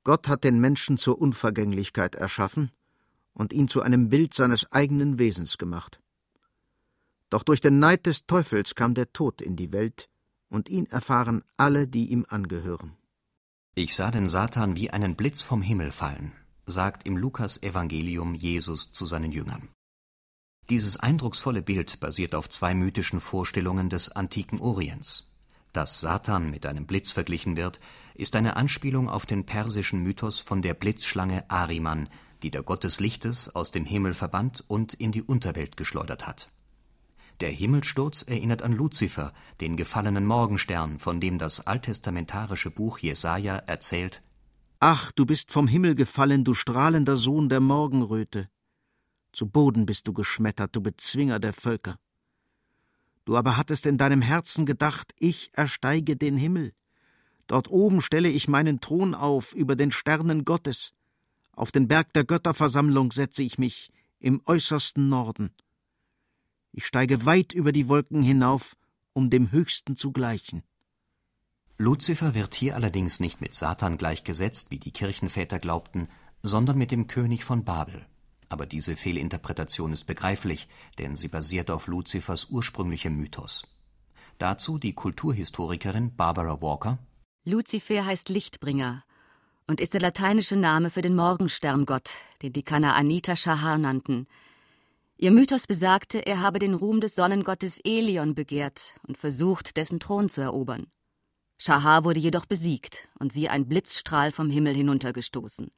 Gott 0.03 0.27
hat 0.27 0.43
den 0.43 0.59
Menschen 0.59 0.97
zur 0.97 1.19
Unvergänglichkeit 1.19 2.13
erschaffen 2.13 2.69
und 3.33 3.51
ihn 3.51 3.67
zu 3.67 3.81
einem 3.81 4.09
Bild 4.09 4.35
seines 4.35 4.71
eigenen 4.71 5.17
Wesens 5.17 5.57
gemacht. 5.57 5.99
Doch 7.29 7.43
durch 7.43 7.61
den 7.61 7.79
Neid 7.79 8.05
des 8.05 8.25
Teufels 8.25 8.75
kam 8.75 8.93
der 8.93 9.11
Tod 9.13 9.41
in 9.41 9.55
die 9.55 9.71
Welt, 9.71 10.09
und 10.49 10.67
ihn 10.67 10.87
erfahren 10.87 11.43
alle, 11.57 11.87
die 11.87 12.09
ihm 12.09 12.25
angehören. 12.27 12.97
Ich 13.75 13.95
sah 13.95 14.11
den 14.11 14.27
Satan 14.27 14.75
wie 14.75 14.89
einen 14.89 15.15
Blitz 15.15 15.41
vom 15.41 15.61
Himmel 15.61 15.91
fallen, 15.91 16.31
sagt 16.65 17.05
im 17.05 17.17
Lukas-Evangelium 17.17 18.33
Jesus 18.33 18.91
zu 18.91 19.05
seinen 19.05 19.31
Jüngern. 19.31 19.69
Dieses 20.69 20.97
eindrucksvolle 20.97 21.61
Bild 21.61 21.99
basiert 21.99 22.35
auf 22.35 22.49
zwei 22.49 22.73
mythischen 22.73 23.19
Vorstellungen 23.19 23.89
des 23.89 24.11
antiken 24.11 24.59
Orients. 24.59 25.31
Dass 25.71 25.99
Satan 25.99 26.49
mit 26.49 26.65
einem 26.65 26.87
Blitz 26.87 27.11
verglichen 27.11 27.57
wird, 27.57 27.79
ist 28.15 28.35
eine 28.35 28.55
Anspielung 28.55 29.09
auf 29.09 29.25
den 29.25 29.45
persischen 29.45 30.01
Mythos 30.01 30.39
von 30.39 30.61
der 30.61 30.73
Blitzschlange 30.73 31.49
Ahriman, 31.49 32.09
die 32.43 32.51
der 32.51 32.63
Gott 32.63 32.83
des 32.83 32.99
Lichtes 32.99 33.55
aus 33.55 33.71
dem 33.71 33.85
Himmel 33.85 34.13
verbannt 34.13 34.63
und 34.67 34.93
in 34.93 35.11
die 35.11 35.23
Unterwelt 35.23 35.77
geschleudert 35.77 36.27
hat. 36.27 36.49
Der 37.39 37.51
Himmelsturz 37.51 38.23
erinnert 38.23 38.61
an 38.63 38.73
Luzifer, 38.73 39.33
den 39.61 39.77
gefallenen 39.77 40.25
Morgenstern, 40.25 40.99
von 40.99 41.21
dem 41.21 41.39
das 41.39 41.65
alttestamentarische 41.65 42.69
Buch 42.69 42.99
Jesaja 42.99 43.55
erzählt: 43.55 44.21
Ach, 44.81 45.11
du 45.13 45.25
bist 45.25 45.51
vom 45.51 45.67
Himmel 45.67 45.95
gefallen, 45.95 46.43
du 46.43 46.53
strahlender 46.53 47.15
Sohn 47.15 47.47
der 47.47 47.61
Morgenröte. 47.61 48.49
Zu 49.31 49.47
Boden 49.47 49.85
bist 49.85 50.07
du 50.07 50.13
geschmettert, 50.13 50.75
du 50.75 50.81
Bezwinger 50.81 51.39
der 51.39 51.53
Völker. 51.53 51.97
Du 53.23 53.37
aber 53.37 53.55
hattest 53.55 53.85
in 53.85 53.97
deinem 53.97 54.21
Herzen 54.21 54.65
gedacht, 54.65 55.13
ich 55.19 55.51
ersteige 55.53 56.17
den 56.17 56.35
Himmel. 56.35 56.73
Dort 57.47 57.69
oben 57.69 58.01
stelle 58.01 58.29
ich 58.29 58.47
meinen 58.47 58.81
Thron 58.81 59.13
auf 59.13 59.53
über 59.53 59.75
den 59.75 59.91
Sternen 59.91 60.45
Gottes. 60.45 60.93
Auf 61.53 61.71
den 61.71 61.87
Berg 61.87 62.11
der 62.13 62.25
Götterversammlung 62.25 63.11
setze 63.11 63.43
ich 63.43 63.57
mich, 63.57 63.91
im 64.19 64.41
äußersten 64.45 65.09
Norden. 65.09 65.51
Ich 66.71 66.85
steige 66.85 67.25
weit 67.25 67.53
über 67.53 67.71
die 67.71 67.87
Wolken 67.87 68.21
hinauf, 68.21 68.75
um 69.13 69.29
dem 69.29 69.51
Höchsten 69.51 69.95
zu 69.95 70.11
gleichen. 70.11 70.63
Luzifer 71.77 72.33
wird 72.33 72.55
hier 72.55 72.75
allerdings 72.75 73.19
nicht 73.19 73.41
mit 73.41 73.55
Satan 73.55 73.97
gleichgesetzt, 73.97 74.69
wie 74.69 74.79
die 74.79 74.91
Kirchenväter 74.91 75.59
glaubten, 75.59 76.09
sondern 76.43 76.77
mit 76.77 76.91
dem 76.91 77.07
König 77.07 77.45
von 77.45 77.63
Babel. 77.63 78.05
Aber 78.49 78.65
diese 78.65 78.97
Fehlinterpretation 78.97 79.93
ist 79.93 80.05
begreiflich, 80.05 80.67
denn 80.97 81.15
sie 81.15 81.27
basiert 81.27 81.71
auf 81.71 81.87
Luzifers 81.87 82.47
ursprünglichem 82.49 83.15
Mythos. 83.15 83.65
Dazu 84.39 84.77
die 84.77 84.93
Kulturhistorikerin 84.93 86.15
Barbara 86.15 86.61
Walker. 86.61 86.97
Luzifer 87.45 88.05
heißt 88.05 88.29
Lichtbringer 88.29 89.03
und 89.67 89.79
ist 89.79 89.93
der 89.93 90.01
lateinische 90.01 90.55
Name 90.55 90.89
für 90.89 91.01
den 91.01 91.15
Morgensterngott, 91.15 92.09
den 92.41 92.53
die 92.53 92.63
Kanaaniter 92.63 93.35
Shahar 93.35 93.77
nannten, 93.77 94.27
Ihr 95.21 95.31
Mythos 95.31 95.67
besagte, 95.67 96.25
er 96.25 96.39
habe 96.39 96.59
den 96.59 96.73
Ruhm 96.73 97.01
des 97.01 97.15
Sonnengottes 97.15 97.81
Elion 97.83 98.35
begehrt 98.35 98.93
und 99.05 99.17
versucht, 99.17 99.75
dessen 99.75 99.99
Thron 99.99 100.29
zu 100.29 100.39
erobern. 100.39 100.87
Schahar 101.57 102.05
wurde 102.05 102.21
jedoch 102.21 102.45
besiegt 102.45 103.09
und 103.19 103.35
wie 103.35 103.49
ein 103.49 103.67
Blitzstrahl 103.67 104.31
vom 104.31 104.49
Himmel 104.49 104.73
hinuntergestoßen. 104.73 105.71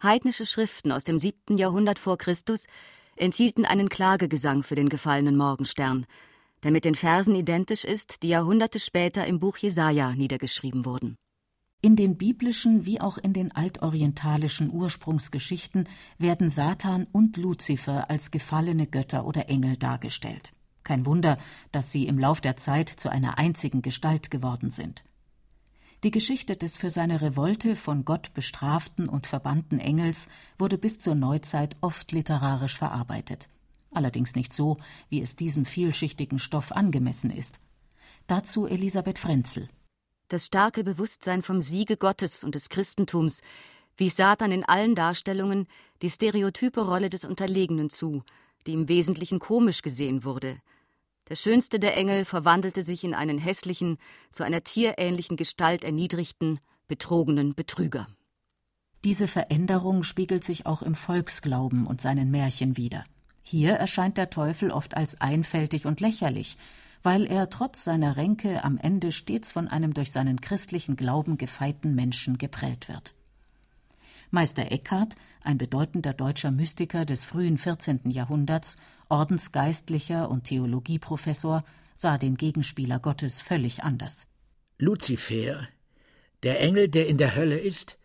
Heidnische 0.00 0.46
Schriften 0.46 0.92
aus 0.92 1.02
dem 1.02 1.18
siebten 1.18 1.58
Jahrhundert 1.58 1.98
vor 1.98 2.16
Christus 2.16 2.66
enthielten 3.16 3.64
einen 3.64 3.88
Klagegesang 3.88 4.62
für 4.62 4.76
den 4.76 4.88
gefallenen 4.88 5.36
Morgenstern, 5.36 6.06
der 6.62 6.70
mit 6.70 6.84
den 6.84 6.94
Versen 6.94 7.34
identisch 7.34 7.84
ist, 7.84 8.22
die 8.22 8.28
Jahrhunderte 8.28 8.78
später 8.78 9.26
im 9.26 9.40
Buch 9.40 9.56
Jesaja 9.56 10.14
niedergeschrieben 10.14 10.84
wurden. 10.84 11.16
In 11.80 11.94
den 11.94 12.16
biblischen 12.16 12.86
wie 12.86 13.00
auch 13.00 13.18
in 13.18 13.32
den 13.32 13.52
altorientalischen 13.52 14.72
Ursprungsgeschichten 14.72 15.88
werden 16.18 16.50
Satan 16.50 17.06
und 17.12 17.36
Luzifer 17.36 18.10
als 18.10 18.32
gefallene 18.32 18.88
Götter 18.88 19.24
oder 19.24 19.48
Engel 19.48 19.76
dargestellt. 19.76 20.52
Kein 20.82 21.06
Wunder, 21.06 21.38
dass 21.70 21.92
sie 21.92 22.08
im 22.08 22.18
Lauf 22.18 22.40
der 22.40 22.56
Zeit 22.56 22.88
zu 22.88 23.10
einer 23.10 23.38
einzigen 23.38 23.80
Gestalt 23.80 24.30
geworden 24.32 24.70
sind. 24.70 25.04
Die 26.02 26.10
Geschichte 26.10 26.56
des 26.56 26.76
für 26.76 26.90
seine 26.90 27.20
Revolte 27.20 27.76
von 27.76 28.04
Gott 28.04 28.34
bestraften 28.34 29.08
und 29.08 29.28
verbannten 29.28 29.78
Engels 29.78 30.28
wurde 30.58 30.78
bis 30.78 30.98
zur 30.98 31.14
Neuzeit 31.14 31.76
oft 31.80 32.10
literarisch 32.10 32.76
verarbeitet. 32.76 33.48
Allerdings 33.92 34.34
nicht 34.34 34.52
so, 34.52 34.78
wie 35.10 35.20
es 35.20 35.36
diesem 35.36 35.64
vielschichtigen 35.64 36.40
Stoff 36.40 36.72
angemessen 36.72 37.30
ist. 37.30 37.60
Dazu 38.26 38.66
Elisabeth 38.66 39.18
Frenzel. 39.18 39.68
Das 40.28 40.44
starke 40.44 40.84
Bewusstsein 40.84 41.42
vom 41.42 41.62
Siege 41.62 41.96
Gottes 41.96 42.44
und 42.44 42.54
des 42.54 42.68
Christentums 42.68 43.40
wies 43.96 44.16
Satan 44.16 44.52
in 44.52 44.62
allen 44.62 44.94
Darstellungen 44.94 45.66
die 46.02 46.10
stereotype 46.10 46.82
Rolle 46.82 47.08
des 47.08 47.24
Unterlegenen 47.24 47.88
zu, 47.88 48.22
die 48.66 48.74
im 48.74 48.88
Wesentlichen 48.88 49.38
komisch 49.38 49.80
gesehen 49.80 50.24
wurde. 50.24 50.58
Der 51.30 51.34
schönste 51.34 51.80
der 51.80 51.96
Engel 51.96 52.26
verwandelte 52.26 52.82
sich 52.82 53.04
in 53.04 53.14
einen 53.14 53.38
hässlichen, 53.38 53.96
zu 54.30 54.44
einer 54.44 54.62
tierähnlichen 54.62 55.38
Gestalt 55.38 55.82
erniedrigten, 55.82 56.60
betrogenen 56.88 57.54
Betrüger. 57.54 58.06
Diese 59.04 59.28
Veränderung 59.28 60.02
spiegelt 60.02 60.44
sich 60.44 60.66
auch 60.66 60.82
im 60.82 60.94
Volksglauben 60.94 61.86
und 61.86 62.02
seinen 62.02 62.30
Märchen 62.30 62.76
wider. 62.76 63.04
Hier 63.42 63.72
erscheint 63.74 64.18
der 64.18 64.28
Teufel 64.28 64.70
oft 64.72 64.94
als 64.94 65.20
einfältig 65.22 65.86
und 65.86 66.00
lächerlich, 66.00 66.58
weil 67.02 67.26
er 67.26 67.50
trotz 67.50 67.84
seiner 67.84 68.16
Ränke 68.16 68.64
am 68.64 68.78
Ende 68.78 69.12
stets 69.12 69.52
von 69.52 69.68
einem 69.68 69.94
durch 69.94 70.12
seinen 70.12 70.40
christlichen 70.40 70.96
Glauben 70.96 71.38
gefeiten 71.38 71.94
Menschen 71.94 72.38
geprellt 72.38 72.88
wird. 72.88 73.14
Meister 74.30 74.70
Eckhart, 74.70 75.14
ein 75.42 75.56
bedeutender 75.56 76.12
deutscher 76.12 76.50
Mystiker 76.50 77.04
des 77.06 77.24
frühen 77.24 77.56
14. 77.56 78.10
Jahrhunderts, 78.10 78.76
Ordensgeistlicher 79.08 80.30
und 80.30 80.44
Theologieprofessor, 80.44 81.64
sah 81.94 82.18
den 82.18 82.36
Gegenspieler 82.36 82.98
Gottes 83.00 83.40
völlig 83.40 83.82
anders. 83.84 84.26
Luzifer, 84.78 85.66
der 86.42 86.60
Engel, 86.60 86.88
der 86.88 87.08
in 87.08 87.16
der 87.16 87.34
Hölle 87.34 87.58
ist, 87.58 87.98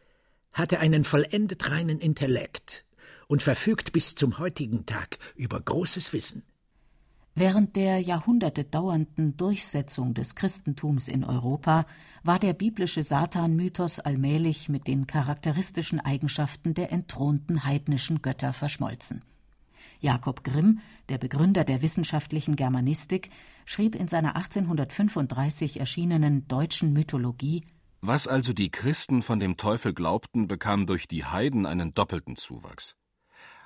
hatte 0.53 0.79
einen 0.79 1.03
vollendet 1.03 1.69
reinen 1.69 2.00
Intellekt 2.00 2.85
und 3.27 3.43
verfügt 3.43 3.91
bis 3.91 4.15
zum 4.15 4.39
heutigen 4.39 4.85
Tag 4.85 5.17
über 5.35 5.59
großes 5.59 6.13
Wissen. 6.13 6.43
Während 7.36 7.75
der 7.75 8.00
Jahrhunderte 8.00 8.63
dauernden 8.63 9.36
Durchsetzung 9.38 10.13
des 10.13 10.36
Christentums 10.36 11.08
in 11.08 11.24
Europa 11.24 11.86
war 12.22 12.38
der 12.38 12.54
biblische 12.54 13.02
Satan-Mythos 13.02 14.00
allmählich 14.00 14.70
mit 14.70 14.88
den 14.88 15.08
charakteristischen 15.08 16.00
Eigenschaften 16.00 16.75
der 16.75 16.92
entthronten 16.92 17.66
heidnischen 17.66 18.22
Götter 18.22 18.54
verschmolzen. 18.54 19.24
Jakob 20.00 20.44
Grimm, 20.44 20.80
der 21.10 21.18
Begründer 21.18 21.63
der 21.63 21.82
wissenschaftlichen 21.82 22.56
Germanistik, 22.56 23.32
schrieb 23.66 23.96
in 23.96 24.08
seiner 24.08 24.36
1835 24.36 25.80
erschienenen 25.80 26.48
Deutschen 26.48 26.94
Mythologie 26.94 27.63
Was 28.02 28.28
also 28.28 28.54
die 28.54 28.70
Christen 28.70 29.24
von 29.24 29.40
dem 29.40 29.58
Teufel 29.58 29.94
glaubten, 29.94 30.48
bekam 30.48 30.86
durch 30.86 31.08
die 31.08 31.25
Heiden 31.25 31.66
einen 31.66 31.96
doppelten 31.96 32.36
Zuwachs. 32.36 32.96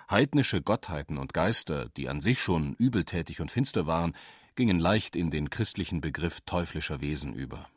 Heidnische 0.10 0.62
Gottheiten 0.62 1.18
und 1.18 1.34
Geister, 1.34 1.90
die 1.98 2.08
an 2.08 2.22
sich 2.22 2.40
schon 2.40 2.76
übeltätig 2.76 3.42
und 3.42 3.52
finster 3.52 3.88
waren, 3.88 4.16
gingen 4.56 4.80
leicht 4.80 5.18
in 5.18 5.30
den 5.30 5.50
christlichen 5.50 6.00
Begriff 6.00 6.40
teuflischer 6.46 7.02
Wesen 7.02 7.34
über. 7.34 7.68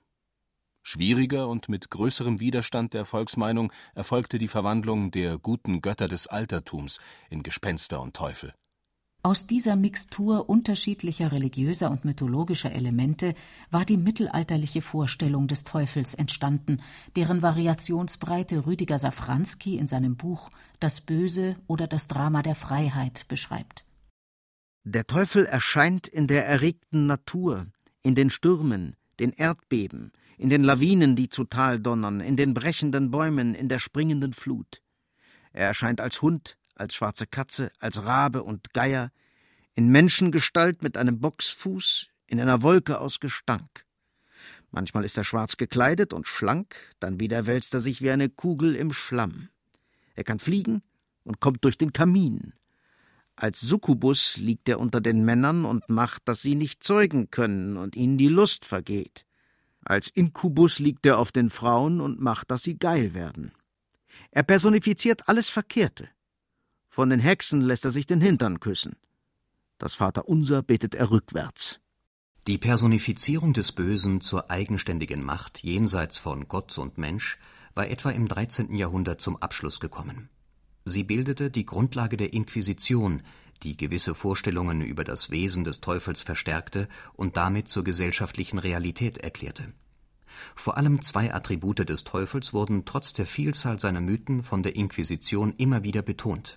Schwieriger 0.82 1.48
und 1.48 1.68
mit 1.68 1.90
größerem 1.90 2.38
Widerstand 2.38 2.94
der 2.94 3.04
Volksmeinung 3.04 3.72
erfolgte 3.94 4.38
die 4.38 4.48
Verwandlung 4.48 5.10
der 5.10 5.38
guten 5.38 5.82
Götter 5.82 6.06
des 6.06 6.28
Altertums 6.28 7.00
in 7.30 7.42
Gespenster 7.42 8.00
und 8.00 8.14
Teufel. 8.14 8.54
Aus 9.22 9.46
dieser 9.46 9.76
Mixtur 9.76 10.48
unterschiedlicher 10.48 11.30
religiöser 11.30 11.90
und 11.90 12.06
mythologischer 12.06 12.72
Elemente 12.72 13.34
war 13.70 13.84
die 13.84 13.98
mittelalterliche 13.98 14.80
Vorstellung 14.80 15.46
des 15.46 15.64
Teufels 15.64 16.14
entstanden, 16.14 16.82
deren 17.16 17.42
Variationsbreite 17.42 18.64
Rüdiger 18.64 18.98
Safranski 18.98 19.76
in 19.76 19.86
seinem 19.86 20.16
Buch 20.16 20.50
Das 20.78 21.02
Böse 21.02 21.56
oder 21.66 21.86
das 21.86 22.08
Drama 22.08 22.42
der 22.42 22.54
Freiheit 22.54 23.28
beschreibt. 23.28 23.84
Der 24.84 25.06
Teufel 25.06 25.44
erscheint 25.44 26.08
in 26.08 26.26
der 26.26 26.46
erregten 26.46 27.04
Natur, 27.04 27.66
in 28.02 28.14
den 28.14 28.30
Stürmen, 28.30 28.96
den 29.18 29.34
Erdbeben, 29.34 30.12
in 30.38 30.48
den 30.48 30.64
Lawinen, 30.64 31.14
die 31.14 31.28
zu 31.28 31.44
Tal 31.44 31.78
donnern, 31.78 32.20
in 32.20 32.36
den 32.36 32.54
brechenden 32.54 33.10
Bäumen, 33.10 33.54
in 33.54 33.68
der 33.68 33.80
springenden 33.80 34.32
Flut. 34.32 34.80
Er 35.52 35.66
erscheint 35.66 36.00
als 36.00 36.22
Hund, 36.22 36.56
als 36.80 36.94
schwarze 36.94 37.26
Katze, 37.26 37.70
als 37.78 38.04
Rabe 38.04 38.42
und 38.42 38.72
Geier, 38.72 39.12
in 39.74 39.88
Menschengestalt 39.88 40.82
mit 40.82 40.96
einem 40.96 41.20
Boxfuß, 41.20 42.08
in 42.26 42.40
einer 42.40 42.62
Wolke 42.62 43.00
aus 43.00 43.20
Gestank. 43.20 43.84
Manchmal 44.70 45.04
ist 45.04 45.18
er 45.18 45.24
schwarz 45.24 45.56
gekleidet 45.56 46.12
und 46.12 46.26
schlank, 46.26 46.74
dann 46.98 47.20
wieder 47.20 47.46
wälzt 47.46 47.74
er 47.74 47.80
sich 47.80 48.02
wie 48.02 48.10
eine 48.10 48.28
Kugel 48.28 48.76
im 48.76 48.92
Schlamm. 48.92 49.48
Er 50.14 50.24
kann 50.24 50.38
fliegen 50.38 50.82
und 51.24 51.40
kommt 51.40 51.64
durch 51.64 51.76
den 51.76 51.92
Kamin. 51.92 52.54
Als 53.36 53.60
Succubus 53.60 54.36
liegt 54.36 54.68
er 54.68 54.80
unter 54.80 55.00
den 55.00 55.24
Männern 55.24 55.64
und 55.64 55.88
macht, 55.88 56.28
dass 56.28 56.40
sie 56.40 56.54
nicht 56.54 56.84
zeugen 56.84 57.30
können 57.30 57.76
und 57.76 57.96
ihnen 57.96 58.18
die 58.18 58.28
Lust 58.28 58.64
vergeht. 58.64 59.24
Als 59.82 60.08
Inkubus 60.08 60.78
liegt 60.78 61.06
er 61.06 61.18
auf 61.18 61.32
den 61.32 61.50
Frauen 61.50 62.00
und 62.00 62.20
macht, 62.20 62.50
dass 62.50 62.62
sie 62.62 62.78
geil 62.78 63.14
werden. 63.14 63.52
Er 64.30 64.42
personifiziert 64.42 65.28
alles 65.28 65.48
Verkehrte. 65.48 66.08
Von 66.92 67.08
den 67.08 67.20
Hexen 67.20 67.60
lässt 67.60 67.84
er 67.84 67.92
sich 67.92 68.04
den 68.06 68.20
Hintern 68.20 68.58
küssen. 68.58 68.96
Das 69.78 69.94
Vaterunser 69.94 70.60
betet 70.60 70.96
er 70.96 71.12
rückwärts. 71.12 71.78
Die 72.48 72.58
Personifizierung 72.58 73.52
des 73.52 73.70
Bösen 73.70 74.20
zur 74.20 74.50
eigenständigen 74.50 75.22
Macht 75.22 75.62
jenseits 75.62 76.18
von 76.18 76.48
Gott 76.48 76.76
und 76.78 76.98
Mensch 76.98 77.38
war 77.76 77.88
etwa 77.88 78.10
im 78.10 78.26
13. 78.26 78.74
Jahrhundert 78.74 79.20
zum 79.20 79.36
Abschluss 79.36 79.78
gekommen. 79.78 80.30
Sie 80.84 81.04
bildete 81.04 81.48
die 81.48 81.64
Grundlage 81.64 82.16
der 82.16 82.32
Inquisition, 82.32 83.22
die 83.62 83.76
gewisse 83.76 84.16
Vorstellungen 84.16 84.82
über 84.82 85.04
das 85.04 85.30
Wesen 85.30 85.62
des 85.62 85.80
Teufels 85.80 86.24
verstärkte 86.24 86.88
und 87.12 87.36
damit 87.36 87.68
zur 87.68 87.84
gesellschaftlichen 87.84 88.58
Realität 88.58 89.16
erklärte. 89.18 89.72
Vor 90.56 90.76
allem 90.76 91.02
zwei 91.02 91.32
Attribute 91.32 91.88
des 91.88 92.02
Teufels 92.02 92.52
wurden 92.52 92.84
trotz 92.84 93.12
der 93.12 93.26
Vielzahl 93.26 93.78
seiner 93.78 94.00
Mythen 94.00 94.42
von 94.42 94.64
der 94.64 94.74
Inquisition 94.74 95.54
immer 95.56 95.84
wieder 95.84 96.02
betont 96.02 96.56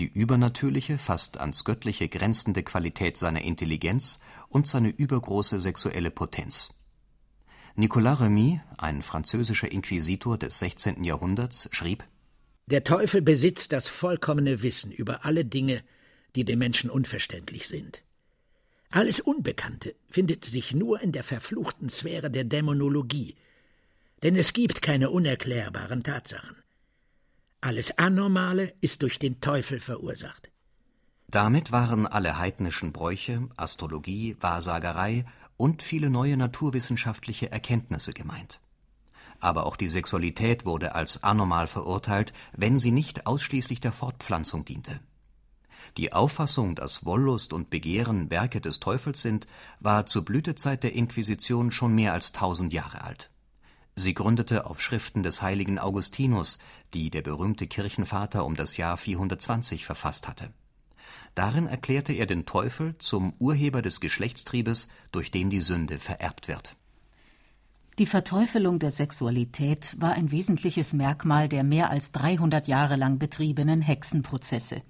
die 0.00 0.06
übernatürliche, 0.06 0.98
fast 0.98 1.40
ans 1.40 1.64
Göttliche 1.64 2.08
grenzende 2.08 2.62
Qualität 2.62 3.16
seiner 3.16 3.42
Intelligenz 3.42 4.20
und 4.48 4.66
seine 4.66 4.90
übergroße 4.90 5.60
sexuelle 5.60 6.10
Potenz. 6.10 6.74
Nicolas 7.74 8.20
Remy, 8.20 8.60
ein 8.76 9.02
französischer 9.02 9.70
Inquisitor 9.70 10.38
des 10.38 10.58
16. 10.58 11.04
Jahrhunderts, 11.04 11.68
schrieb 11.70 12.04
Der 12.66 12.84
Teufel 12.84 13.22
besitzt 13.22 13.72
das 13.72 13.88
vollkommene 13.88 14.62
Wissen 14.62 14.90
über 14.90 15.24
alle 15.24 15.44
Dinge, 15.44 15.82
die 16.34 16.44
dem 16.44 16.58
Menschen 16.58 16.90
unverständlich 16.90 17.68
sind. 17.68 18.04
Alles 18.90 19.20
Unbekannte 19.20 19.94
findet 20.08 20.44
sich 20.44 20.74
nur 20.74 21.00
in 21.02 21.12
der 21.12 21.24
verfluchten 21.24 21.88
Sphäre 21.88 22.30
der 22.30 22.44
Dämonologie, 22.44 23.36
denn 24.22 24.34
es 24.34 24.52
gibt 24.52 24.82
keine 24.82 25.10
unerklärbaren 25.10 26.02
Tatsachen. 26.02 26.56
Alles 27.60 27.98
Anormale 27.98 28.72
ist 28.80 29.02
durch 29.02 29.18
den 29.18 29.40
Teufel 29.40 29.80
verursacht. 29.80 30.50
Damit 31.26 31.72
waren 31.72 32.06
alle 32.06 32.38
heidnischen 32.38 32.92
Bräuche, 32.92 33.48
Astrologie, 33.56 34.36
Wahrsagerei 34.40 35.24
und 35.56 35.82
viele 35.82 36.08
neue 36.08 36.36
naturwissenschaftliche 36.36 37.50
Erkenntnisse 37.50 38.12
gemeint. 38.12 38.60
Aber 39.40 39.66
auch 39.66 39.76
die 39.76 39.88
Sexualität 39.88 40.64
wurde 40.64 40.94
als 40.94 41.22
anormal 41.24 41.66
verurteilt, 41.66 42.32
wenn 42.56 42.78
sie 42.78 42.92
nicht 42.92 43.26
ausschließlich 43.26 43.80
der 43.80 43.92
Fortpflanzung 43.92 44.64
diente. 44.64 45.00
Die 45.96 46.12
Auffassung, 46.12 46.76
dass 46.76 47.04
Wollust 47.04 47.52
und 47.52 47.70
Begehren 47.70 48.30
Werke 48.30 48.60
des 48.60 48.78
Teufels 48.78 49.20
sind, 49.20 49.46
war 49.80 50.06
zur 50.06 50.24
Blütezeit 50.24 50.82
der 50.84 50.92
Inquisition 50.92 51.70
schon 51.70 51.94
mehr 51.94 52.12
als 52.12 52.32
tausend 52.32 52.72
Jahre 52.72 53.02
alt. 53.02 53.30
Sie 53.98 54.14
gründete 54.14 54.66
auf 54.66 54.80
Schriften 54.80 55.24
des 55.24 55.42
heiligen 55.42 55.80
Augustinus, 55.80 56.60
die 56.94 57.10
der 57.10 57.22
berühmte 57.22 57.66
Kirchenvater 57.66 58.44
um 58.44 58.54
das 58.54 58.76
Jahr 58.76 58.96
420 58.96 59.84
verfasst 59.84 60.28
hatte. 60.28 60.50
Darin 61.34 61.66
erklärte 61.66 62.12
er 62.12 62.26
den 62.26 62.46
Teufel 62.46 62.96
zum 62.98 63.32
Urheber 63.40 63.82
des 63.82 63.98
Geschlechtstriebes, 63.98 64.86
durch 65.10 65.32
den 65.32 65.50
die 65.50 65.60
Sünde 65.60 65.98
vererbt 65.98 66.46
wird. 66.46 66.76
Die 67.98 68.06
Verteufelung 68.06 68.78
der 68.78 68.92
Sexualität 68.92 69.96
war 69.98 70.12
ein 70.12 70.30
wesentliches 70.30 70.92
Merkmal 70.92 71.48
der 71.48 71.64
mehr 71.64 71.90
als 71.90 72.12
300 72.12 72.68
Jahre 72.68 72.94
lang 72.94 73.18
betriebenen 73.18 73.82
Hexenprozesse. 73.82 74.82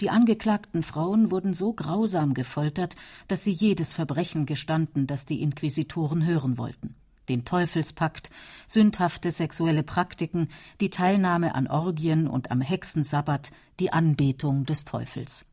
Die 0.00 0.08
angeklagten 0.08 0.82
Frauen 0.82 1.30
wurden 1.30 1.52
so 1.52 1.74
grausam 1.74 2.32
gefoltert, 2.32 2.96
dass 3.28 3.44
sie 3.44 3.52
jedes 3.52 3.92
Verbrechen 3.92 4.46
gestanden, 4.46 5.06
das 5.06 5.26
die 5.26 5.42
Inquisitoren 5.42 6.24
hören 6.24 6.56
wollten. 6.56 6.94
Den 7.28 7.44
Teufelspakt, 7.44 8.30
sündhafte 8.66 9.30
sexuelle 9.30 9.82
Praktiken, 9.82 10.48
die 10.80 10.90
Teilnahme 10.90 11.54
an 11.54 11.66
Orgien 11.66 12.26
und 12.26 12.50
am 12.50 12.60
Hexensabbat, 12.60 13.50
die 13.80 13.92
Anbetung 13.92 14.66
des 14.66 14.84
Teufels. 14.84 15.46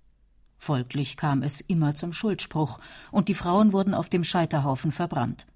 Folglich 0.57 1.17
kam 1.17 1.41
es 1.41 1.61
immer 1.61 1.95
zum 1.95 2.13
Schuldspruch, 2.13 2.79
und 3.11 3.29
die 3.29 3.33
Frauen 3.33 3.73
wurden 3.73 3.93
auf 3.93 4.09
dem 4.09 4.23
Scheiterhaufen 4.23 4.91
verbrannt. 4.91 5.47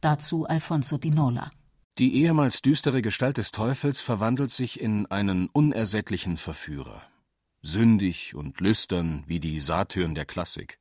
Dazu 0.00 0.46
Alfonso 0.46 0.98
di 0.98 1.10
Nola. 1.10 1.50
Die 1.98 2.14
ehemals 2.14 2.62
düstere 2.62 3.02
Gestalt 3.02 3.36
des 3.36 3.52
Teufels 3.52 4.00
verwandelt 4.00 4.50
sich 4.50 4.80
in 4.80 5.06
einen 5.06 5.48
unersättlichen 5.48 6.36
Verführer 6.36 7.02
sündig 7.62 8.34
und 8.34 8.60
lüstern 8.60 9.24
wie 9.26 9.40
die 9.40 9.60
Satyren 9.60 10.14
der 10.14 10.24
Klassik. 10.24 10.78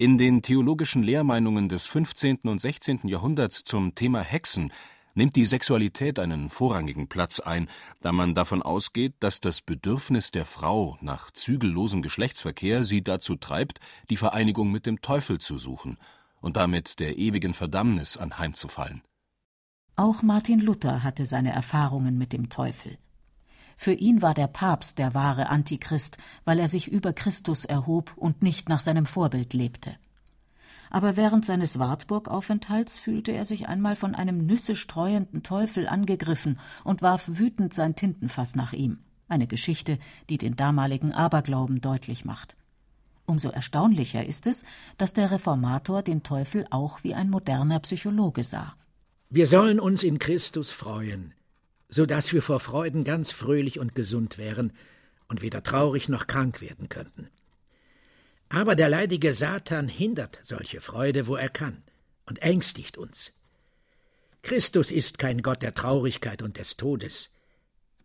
In 0.00 0.16
den 0.16 0.42
theologischen 0.42 1.02
Lehrmeinungen 1.02 1.68
des 1.68 1.86
15. 1.86 2.42
und 2.44 2.60
16. 2.60 3.00
Jahrhunderts 3.08 3.64
zum 3.64 3.96
Thema 3.96 4.20
Hexen 4.20 4.72
nimmt 5.14 5.34
die 5.34 5.44
Sexualität 5.44 6.20
einen 6.20 6.50
vorrangigen 6.50 7.08
Platz 7.08 7.40
ein, 7.40 7.68
da 8.00 8.12
man 8.12 8.32
davon 8.32 8.62
ausgeht, 8.62 9.14
dass 9.18 9.40
das 9.40 9.60
Bedürfnis 9.60 10.30
der 10.30 10.44
Frau 10.44 10.96
nach 11.00 11.32
zügellosem 11.32 12.00
Geschlechtsverkehr 12.00 12.84
sie 12.84 13.02
dazu 13.02 13.34
treibt, 13.34 13.80
die 14.08 14.16
Vereinigung 14.16 14.70
mit 14.70 14.86
dem 14.86 15.00
Teufel 15.00 15.40
zu 15.40 15.58
suchen 15.58 15.98
und 16.40 16.56
damit 16.56 17.00
der 17.00 17.18
ewigen 17.18 17.52
Verdammnis 17.52 18.16
anheimzufallen. 18.16 19.02
Auch 19.96 20.22
Martin 20.22 20.60
Luther 20.60 21.02
hatte 21.02 21.26
seine 21.26 21.50
Erfahrungen 21.50 22.16
mit 22.16 22.32
dem 22.32 22.50
Teufel. 22.50 22.98
Für 23.80 23.92
ihn 23.92 24.22
war 24.22 24.34
der 24.34 24.48
Papst 24.48 24.98
der 24.98 25.14
wahre 25.14 25.50
Antichrist, 25.50 26.18
weil 26.44 26.58
er 26.58 26.66
sich 26.66 26.88
über 26.88 27.12
Christus 27.12 27.64
erhob 27.64 28.12
und 28.16 28.42
nicht 28.42 28.68
nach 28.68 28.80
seinem 28.80 29.06
Vorbild 29.06 29.54
lebte. 29.54 29.94
Aber 30.90 31.16
während 31.16 31.44
seines 31.44 31.78
Wartburg-Aufenthalts 31.78 32.98
fühlte 32.98 33.30
er 33.30 33.44
sich 33.44 33.68
einmal 33.68 33.94
von 33.94 34.16
einem 34.16 34.44
Nüsse 34.44 34.74
streuenden 34.74 35.44
Teufel 35.44 35.86
angegriffen 35.86 36.58
und 36.82 37.02
warf 37.02 37.28
wütend 37.28 37.72
sein 37.72 37.94
Tintenfass 37.94 38.56
nach 38.56 38.72
ihm. 38.72 38.98
Eine 39.28 39.46
Geschichte, 39.46 40.00
die 40.28 40.38
den 40.38 40.56
damaligen 40.56 41.12
Aberglauben 41.12 41.80
deutlich 41.80 42.24
macht. 42.24 42.56
Umso 43.26 43.50
erstaunlicher 43.50 44.26
ist 44.26 44.48
es, 44.48 44.64
dass 44.96 45.12
der 45.12 45.30
Reformator 45.30 46.02
den 46.02 46.24
Teufel 46.24 46.66
auch 46.70 47.04
wie 47.04 47.14
ein 47.14 47.30
moderner 47.30 47.78
Psychologe 47.78 48.42
sah. 48.42 48.74
Wir 49.30 49.46
sollen 49.46 49.78
uns 49.78 50.02
in 50.02 50.18
Christus 50.18 50.72
freuen, 50.72 51.32
so 51.88 52.06
dass 52.06 52.32
wir 52.32 52.42
vor 52.42 52.60
Freuden 52.60 53.04
ganz 53.04 53.30
fröhlich 53.30 53.78
und 53.78 53.94
gesund 53.94 54.38
wären 54.38 54.72
und 55.28 55.42
weder 55.42 55.62
traurig 55.62 56.08
noch 56.08 56.26
krank 56.26 56.60
werden 56.60 56.88
könnten. 56.88 57.28
Aber 58.50 58.74
der 58.74 58.88
leidige 58.88 59.34
Satan 59.34 59.88
hindert 59.88 60.38
solche 60.42 60.80
Freude, 60.80 61.26
wo 61.26 61.36
er 61.36 61.50
kann, 61.50 61.82
und 62.24 62.40
ängstigt 62.42 62.96
uns. 62.96 63.32
Christus 64.42 64.90
ist 64.90 65.18
kein 65.18 65.42
Gott 65.42 65.62
der 65.62 65.74
Traurigkeit 65.74 66.42
und 66.42 66.58
des 66.58 66.76
Todes, 66.76 67.30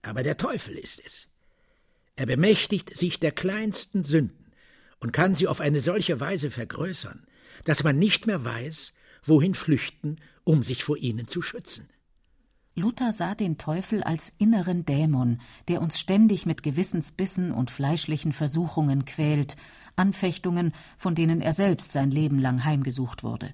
aber 0.01 0.23
der 0.23 0.37
Teufel 0.37 0.77
ist 0.77 1.01
es. 1.05 1.27
Er 2.15 2.25
bemächtigt 2.25 2.95
sich 2.95 3.19
der 3.19 3.31
kleinsten 3.31 4.03
Sünden 4.03 4.51
und 4.99 5.13
kann 5.13 5.35
sie 5.35 5.47
auf 5.47 5.61
eine 5.61 5.81
solche 5.81 6.19
Weise 6.19 6.51
vergrößern, 6.51 7.25
dass 7.63 7.83
man 7.83 7.97
nicht 7.97 8.27
mehr 8.27 8.43
weiß, 8.43 8.93
wohin 9.23 9.53
flüchten, 9.53 10.19
um 10.43 10.63
sich 10.63 10.83
vor 10.83 10.97
ihnen 10.97 11.27
zu 11.27 11.41
schützen. 11.41 11.89
Luther 12.75 13.11
sah 13.11 13.35
den 13.35 13.59
Teufel 13.59 14.01
als 14.03 14.33
inneren 14.39 14.83
Dämon, 14.83 15.39
der 15.67 15.81
uns 15.81 15.99
ständig 15.99 16.47
mit 16.47 16.63
Gewissensbissen 16.63 17.51
und 17.51 17.69
fleischlichen 17.69 18.33
Versuchungen 18.33 19.05
quält, 19.05 19.57
Anfechtungen, 19.95 20.73
von 20.97 21.13
denen 21.13 21.39
er 21.39 21.53
selbst 21.53 21.91
sein 21.91 22.09
Leben 22.09 22.39
lang 22.39 22.65
heimgesucht 22.65 23.23
wurde. 23.23 23.53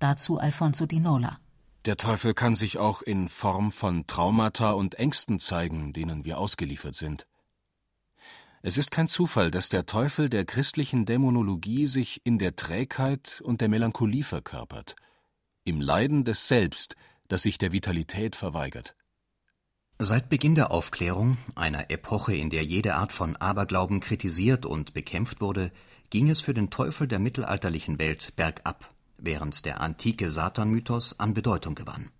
Dazu 0.00 0.38
Alfonso 0.38 0.86
di 0.86 0.98
Nola. 0.98 1.38
Der 1.84 1.96
Teufel 1.96 2.34
kann 2.34 2.56
sich 2.56 2.78
auch 2.78 3.02
in 3.02 3.28
Form 3.28 3.70
von 3.70 4.08
Traumata 4.08 4.72
und 4.72 4.96
Ängsten 4.96 5.38
zeigen, 5.38 5.92
denen 5.92 6.24
wir 6.24 6.38
ausgeliefert 6.38 6.96
sind. 6.96 7.28
Es 8.62 8.78
ist 8.78 8.90
kein 8.90 9.06
Zufall, 9.06 9.52
dass 9.52 9.68
der 9.68 9.86
Teufel 9.86 10.28
der 10.28 10.44
christlichen 10.44 11.06
Dämonologie 11.06 11.86
sich 11.86 12.20
in 12.24 12.38
der 12.38 12.56
Trägheit 12.56 13.40
und 13.44 13.60
der 13.60 13.68
Melancholie 13.68 14.24
verkörpert, 14.24 14.96
im 15.62 15.80
Leiden 15.80 16.24
des 16.24 16.48
Selbst, 16.48 16.96
das 17.28 17.42
sich 17.42 17.58
der 17.58 17.72
Vitalität 17.72 18.36
verweigert. 18.36 18.94
Seit 19.98 20.28
Beginn 20.28 20.54
der 20.54 20.70
Aufklärung, 20.72 21.38
einer 21.54 21.90
Epoche, 21.90 22.36
in 22.36 22.50
der 22.50 22.64
jede 22.64 22.96
Art 22.96 23.12
von 23.12 23.34
Aberglauben 23.36 24.00
kritisiert 24.00 24.66
und 24.66 24.92
bekämpft 24.92 25.40
wurde, 25.40 25.72
ging 26.10 26.28
es 26.28 26.40
für 26.40 26.52
den 26.52 26.68
Teufel 26.68 27.08
der 27.08 27.18
mittelalterlichen 27.18 27.98
Welt 27.98 28.34
bergab, 28.36 28.94
während 29.16 29.64
der 29.64 29.80
antike 29.80 30.30
Satan-Mythos 30.30 31.18
an 31.18 31.32
Bedeutung 31.32 31.74
gewann. 31.74 32.10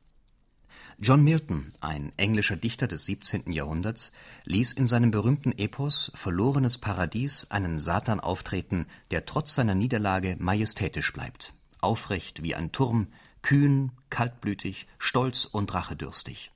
John 0.99 1.23
Milton, 1.23 1.75
ein 1.81 2.11
englischer 2.17 2.57
Dichter 2.57 2.87
des 2.87 3.05
17. 3.05 3.53
Jahrhunderts, 3.53 4.13
ließ 4.45 4.73
in 4.73 4.87
seinem 4.87 5.11
berühmten 5.11 5.53
Epos 5.53 6.11
Verlorenes 6.15 6.79
Paradies 6.79 7.51
einen 7.51 7.79
Satan 7.79 8.19
auftreten, 8.19 8.87
der 9.11 9.27
trotz 9.27 9.55
seiner 9.55 9.75
Niederlage 9.75 10.37
majestätisch 10.39 11.13
bleibt, 11.13 11.53
aufrecht 11.83 12.43
wie 12.43 12.55
ein 12.55 12.73
Turm, 12.73 13.09
kühn, 13.47 13.93
kaltblütig, 14.11 14.89
stolz 14.99 15.45
und 15.45 15.73
rachedürstig. 15.73 16.51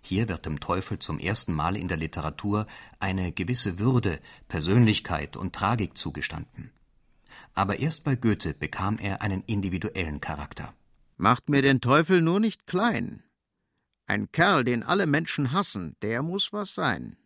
Hier 0.00 0.28
wird 0.28 0.46
dem 0.46 0.58
Teufel 0.58 0.98
zum 0.98 1.20
ersten 1.20 1.54
Mal 1.54 1.76
in 1.76 1.86
der 1.86 1.96
Literatur 1.96 2.66
eine 2.98 3.30
gewisse 3.30 3.78
Würde, 3.78 4.18
Persönlichkeit 4.48 5.36
und 5.36 5.54
Tragik 5.54 5.96
zugestanden. 5.96 6.72
Aber 7.54 7.78
erst 7.78 8.02
bei 8.02 8.16
Goethe 8.16 8.52
bekam 8.52 8.98
er 8.98 9.22
einen 9.22 9.44
individuellen 9.44 10.20
Charakter. 10.20 10.74
Macht 11.18 11.48
mir 11.48 11.62
den 11.62 11.80
Teufel 11.80 12.20
nur 12.20 12.40
nicht 12.40 12.66
klein. 12.66 13.22
Ein 14.06 14.32
Kerl, 14.32 14.64
den 14.64 14.82
alle 14.82 15.06
Menschen 15.06 15.52
hassen, 15.52 15.94
der 16.02 16.24
muss 16.24 16.52
was 16.52 16.74
sein. 16.74 17.16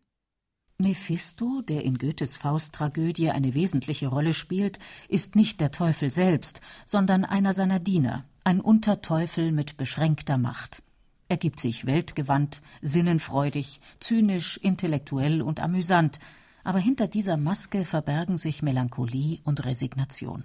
Mephisto, 0.77 1.63
der 1.63 1.83
in 1.83 1.97
Goethes 1.97 2.37
Faust-Tragödie 2.37 3.31
eine 3.31 3.55
wesentliche 3.55 4.09
Rolle 4.09 4.35
spielt, 4.35 4.79
ist 5.09 5.35
nicht 5.35 5.63
der 5.63 5.71
Teufel 5.71 6.11
selbst, 6.11 6.61
sondern 6.85 7.25
einer 7.25 7.55
seiner 7.55 7.81
Diener, 7.81 8.29
ein 8.47 8.61
Unterteufel 8.61 9.51
mit 9.51 9.77
beschränkter 9.77 10.39
Macht. 10.39 10.81
Er 11.29 11.37
gibt 11.37 11.59
sich 11.59 11.85
weltgewandt, 11.85 12.63
sinnenfreudig, 12.81 13.81
zynisch, 13.99 14.57
intellektuell 14.59 15.43
und 15.43 15.59
amüsant, 15.59 16.21
aber 16.63 16.79
hinter 16.79 17.09
dieser 17.09 17.37
Maske 17.37 17.85
verbergen 17.85 18.39
sich 18.39 18.63
Melancholie 18.63 19.41
und 19.43 19.65
Resignation. 19.65 20.45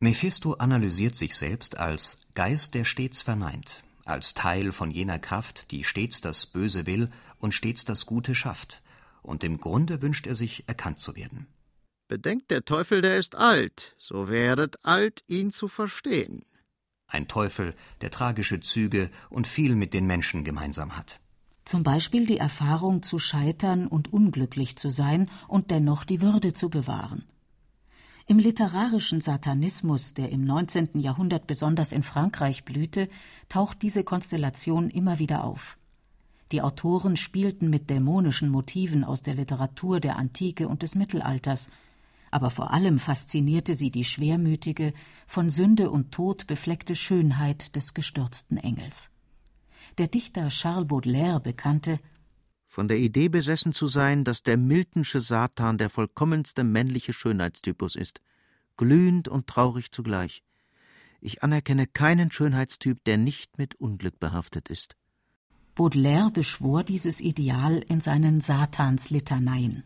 Mephisto 0.00 0.54
analysiert 0.54 1.14
sich 1.14 1.36
selbst 1.36 1.76
als 1.76 2.20
Geist, 2.34 2.72
der 2.72 2.86
stets 2.86 3.20
verneint, 3.20 3.82
als 4.06 4.32
Teil 4.32 4.72
von 4.72 4.90
jener 4.90 5.18
Kraft, 5.18 5.70
die 5.72 5.84
stets 5.84 6.22
das 6.22 6.46
Böse 6.46 6.86
will 6.86 7.10
und 7.38 7.52
stets 7.52 7.84
das 7.84 8.06
Gute 8.06 8.34
schafft, 8.34 8.82
und 9.22 9.44
im 9.44 9.58
Grunde 9.60 10.00
wünscht 10.00 10.26
er 10.26 10.36
sich, 10.36 10.64
erkannt 10.68 11.00
zu 11.00 11.16
werden. 11.16 11.46
Bedenkt 12.08 12.50
der 12.50 12.64
Teufel, 12.64 13.02
der 13.02 13.18
ist 13.18 13.34
alt, 13.34 13.94
so 13.98 14.30
werdet 14.30 14.76
alt, 14.84 15.22
ihn 15.26 15.50
zu 15.50 15.68
verstehen. 15.68 16.46
Ein 17.08 17.28
Teufel, 17.28 17.74
der 18.00 18.10
tragische 18.10 18.60
Züge 18.60 19.10
und 19.30 19.46
viel 19.46 19.76
mit 19.76 19.94
den 19.94 20.06
Menschen 20.06 20.44
gemeinsam 20.44 20.96
hat. 20.96 21.20
Zum 21.64 21.82
Beispiel 21.82 22.26
die 22.26 22.38
Erfahrung 22.38 23.02
zu 23.02 23.18
scheitern 23.18 23.86
und 23.86 24.12
unglücklich 24.12 24.76
zu 24.76 24.90
sein 24.90 25.28
und 25.48 25.70
dennoch 25.70 26.04
die 26.04 26.20
Würde 26.20 26.52
zu 26.52 26.70
bewahren. 26.70 27.24
Im 28.28 28.38
literarischen 28.38 29.20
Satanismus, 29.20 30.14
der 30.14 30.30
im 30.30 30.44
19. 30.44 30.98
Jahrhundert 30.98 31.46
besonders 31.46 31.92
in 31.92 32.02
Frankreich 32.02 32.64
blühte, 32.64 33.08
taucht 33.48 33.82
diese 33.82 34.02
Konstellation 34.02 34.90
immer 34.90 35.20
wieder 35.20 35.44
auf. 35.44 35.78
Die 36.52 36.62
Autoren 36.62 37.16
spielten 37.16 37.70
mit 37.70 37.90
dämonischen 37.90 38.48
Motiven 38.48 39.04
aus 39.04 39.22
der 39.22 39.34
Literatur 39.34 40.00
der 40.00 40.16
Antike 40.16 40.68
und 40.68 40.82
des 40.82 40.94
Mittelalters, 40.94 41.70
aber 42.36 42.50
vor 42.50 42.70
allem 42.70 42.98
faszinierte 42.98 43.74
sie 43.74 43.90
die 43.90 44.04
schwermütige, 44.04 44.92
von 45.26 45.48
Sünde 45.48 45.90
und 45.90 46.12
Tod 46.12 46.46
befleckte 46.46 46.94
Schönheit 46.94 47.74
des 47.74 47.94
gestürzten 47.94 48.58
Engels. 48.58 49.10
Der 49.96 50.06
Dichter 50.06 50.48
Charles 50.48 50.86
Baudelaire 50.86 51.40
bekannte 51.40 51.98
von 52.68 52.88
der 52.88 52.98
Idee 52.98 53.30
besessen 53.30 53.72
zu 53.72 53.86
sein, 53.86 54.22
dass 54.22 54.42
der 54.42 54.58
Miltonsche 54.58 55.20
Satan 55.20 55.78
der 55.78 55.88
vollkommenste 55.88 56.62
männliche 56.62 57.14
Schönheitstypus 57.14 57.96
ist, 57.96 58.20
glühend 58.76 59.28
und 59.28 59.46
traurig 59.46 59.90
zugleich. 59.90 60.42
Ich 61.22 61.42
anerkenne 61.42 61.86
keinen 61.86 62.30
Schönheitstyp, 62.30 63.02
der 63.04 63.16
nicht 63.16 63.56
mit 63.56 63.76
Unglück 63.76 64.20
behaftet 64.20 64.68
ist. 64.68 64.94
Baudelaire 65.74 66.30
beschwor 66.30 66.84
dieses 66.84 67.22
Ideal 67.22 67.78
in 67.78 68.02
seinen 68.02 68.42
Satanslitaneien. 68.42 69.84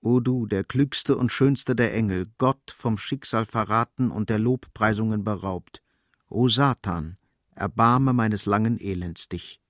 O 0.00 0.20
du, 0.20 0.46
der 0.46 0.64
klügste 0.64 1.16
und 1.16 1.32
schönste 1.32 1.74
der 1.74 1.94
Engel, 1.94 2.26
Gott 2.38 2.70
vom 2.70 2.98
Schicksal 2.98 3.46
verraten 3.46 4.10
und 4.10 4.30
der 4.30 4.38
Lobpreisungen 4.38 5.24
beraubt. 5.24 5.82
O 6.28 6.48
Satan, 6.48 7.16
erbarme 7.54 8.12
meines 8.12 8.46
langen 8.46 8.78
Elends 8.80 9.28
dich. 9.28 9.60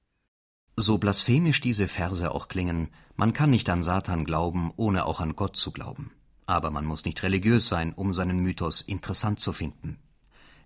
So 0.76 0.98
blasphemisch 0.98 1.60
diese 1.60 1.88
Verse 1.88 2.30
auch 2.30 2.48
klingen, 2.48 2.90
man 3.14 3.32
kann 3.32 3.50
nicht 3.50 3.70
an 3.70 3.82
Satan 3.82 4.24
glauben, 4.26 4.72
ohne 4.76 5.06
auch 5.06 5.20
an 5.20 5.36
Gott 5.36 5.56
zu 5.56 5.70
glauben. 5.70 6.10
Aber 6.44 6.70
man 6.70 6.84
muss 6.84 7.06
nicht 7.06 7.22
religiös 7.22 7.68
sein, 7.68 7.94
um 7.94 8.12
seinen 8.12 8.40
Mythos 8.40 8.82
interessant 8.82 9.40
zu 9.40 9.52
finden. 9.52 9.98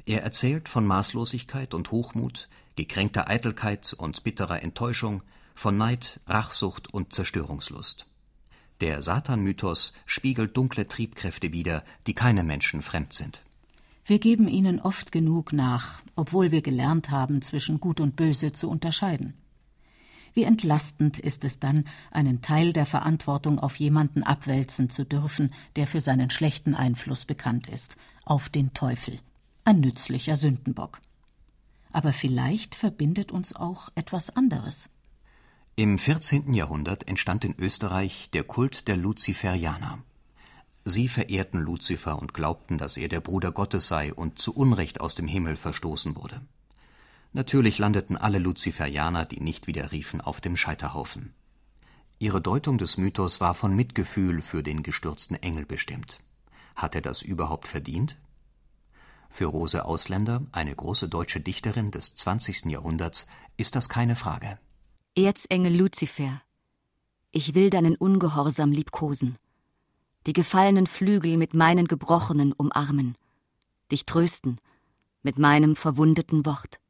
Er 0.04 0.22
erzählt 0.22 0.68
von 0.68 0.84
Maßlosigkeit 0.84 1.74
und 1.74 1.92
Hochmut, 1.92 2.48
gekränkter 2.74 3.28
Eitelkeit 3.28 3.92
und 3.92 4.24
bitterer 4.24 4.62
Enttäuschung, 4.62 5.22
von 5.54 5.76
Neid, 5.76 6.20
Rachsucht 6.26 6.92
und 6.92 7.12
Zerstörungslust. 7.12 8.09
Der 8.80 9.02
Satan-Mythos 9.02 9.92
spiegelt 10.06 10.56
dunkle 10.56 10.88
Triebkräfte 10.88 11.52
wider, 11.52 11.84
die 12.06 12.14
keinem 12.14 12.46
Menschen 12.46 12.80
fremd 12.80 13.12
sind. 13.12 13.42
Wir 14.06 14.18
geben 14.18 14.48
ihnen 14.48 14.80
oft 14.80 15.12
genug 15.12 15.52
nach, 15.52 16.02
obwohl 16.16 16.50
wir 16.50 16.62
gelernt 16.62 17.10
haben, 17.10 17.42
zwischen 17.42 17.78
Gut 17.78 18.00
und 18.00 18.16
Böse 18.16 18.52
zu 18.52 18.68
unterscheiden. 18.68 19.34
Wie 20.32 20.44
entlastend 20.44 21.18
ist 21.18 21.44
es 21.44 21.58
dann, 21.58 21.84
einen 22.10 22.40
Teil 22.40 22.72
der 22.72 22.86
Verantwortung 22.86 23.58
auf 23.58 23.76
jemanden 23.76 24.22
abwälzen 24.22 24.88
zu 24.88 25.04
dürfen, 25.04 25.52
der 25.76 25.86
für 25.86 26.00
seinen 26.00 26.30
schlechten 26.30 26.74
Einfluss 26.74 27.24
bekannt 27.24 27.66
ist, 27.66 27.96
auf 28.24 28.48
den 28.48 28.72
Teufel. 28.72 29.18
Ein 29.64 29.80
nützlicher 29.80 30.36
Sündenbock. 30.36 31.00
Aber 31.92 32.12
vielleicht 32.12 32.74
verbindet 32.74 33.32
uns 33.32 33.54
auch 33.54 33.90
etwas 33.94 34.34
anderes. 34.34 34.88
Im 35.80 35.96
14. 35.96 36.52
Jahrhundert 36.52 37.08
entstand 37.08 37.42
in 37.42 37.58
Österreich 37.58 38.28
der 38.34 38.44
Kult 38.44 38.86
der 38.86 38.98
Luziferianer. 38.98 40.04
Sie 40.84 41.08
verehrten 41.08 41.58
Luzifer 41.58 42.20
und 42.20 42.34
glaubten, 42.34 42.76
dass 42.76 42.98
er 42.98 43.08
der 43.08 43.22
Bruder 43.22 43.50
Gottes 43.50 43.88
sei 43.88 44.12
und 44.12 44.38
zu 44.38 44.54
Unrecht 44.54 45.00
aus 45.00 45.14
dem 45.14 45.26
Himmel 45.26 45.56
verstoßen 45.56 46.16
wurde. 46.16 46.42
Natürlich 47.32 47.78
landeten 47.78 48.18
alle 48.18 48.38
Luziferianer, 48.38 49.24
die 49.24 49.40
nicht 49.40 49.68
widerriefen, 49.68 50.20
auf 50.20 50.42
dem 50.42 50.54
Scheiterhaufen. 50.54 51.32
Ihre 52.18 52.42
Deutung 52.42 52.76
des 52.76 52.98
Mythos 52.98 53.40
war 53.40 53.54
von 53.54 53.74
Mitgefühl 53.74 54.42
für 54.42 54.62
den 54.62 54.82
gestürzten 54.82 55.36
Engel 55.36 55.64
bestimmt. 55.64 56.20
Hat 56.76 56.94
er 56.94 57.00
das 57.00 57.22
überhaupt 57.22 57.66
verdient? 57.66 58.18
Für 59.30 59.46
Rose 59.46 59.86
Ausländer, 59.86 60.42
eine 60.52 60.76
große 60.76 61.08
deutsche 61.08 61.40
Dichterin 61.40 61.90
des 61.90 62.14
20. 62.16 62.66
Jahrhunderts, 62.66 63.26
ist 63.56 63.76
das 63.76 63.88
keine 63.88 64.14
Frage. 64.14 64.58
Erzengel 65.16 65.76
Luzifer, 65.76 66.40
ich 67.32 67.56
will 67.56 67.68
deinen 67.68 67.96
Ungehorsam 67.96 68.70
liebkosen, 68.70 69.38
die 70.28 70.32
gefallenen 70.32 70.86
Flügel 70.86 71.36
mit 71.36 71.52
meinen 71.52 71.88
gebrochenen 71.88 72.52
umarmen, 72.52 73.16
dich 73.90 74.06
trösten 74.06 74.60
mit 75.22 75.36
meinem 75.36 75.74
verwundeten 75.74 76.46
Wort. 76.46 76.80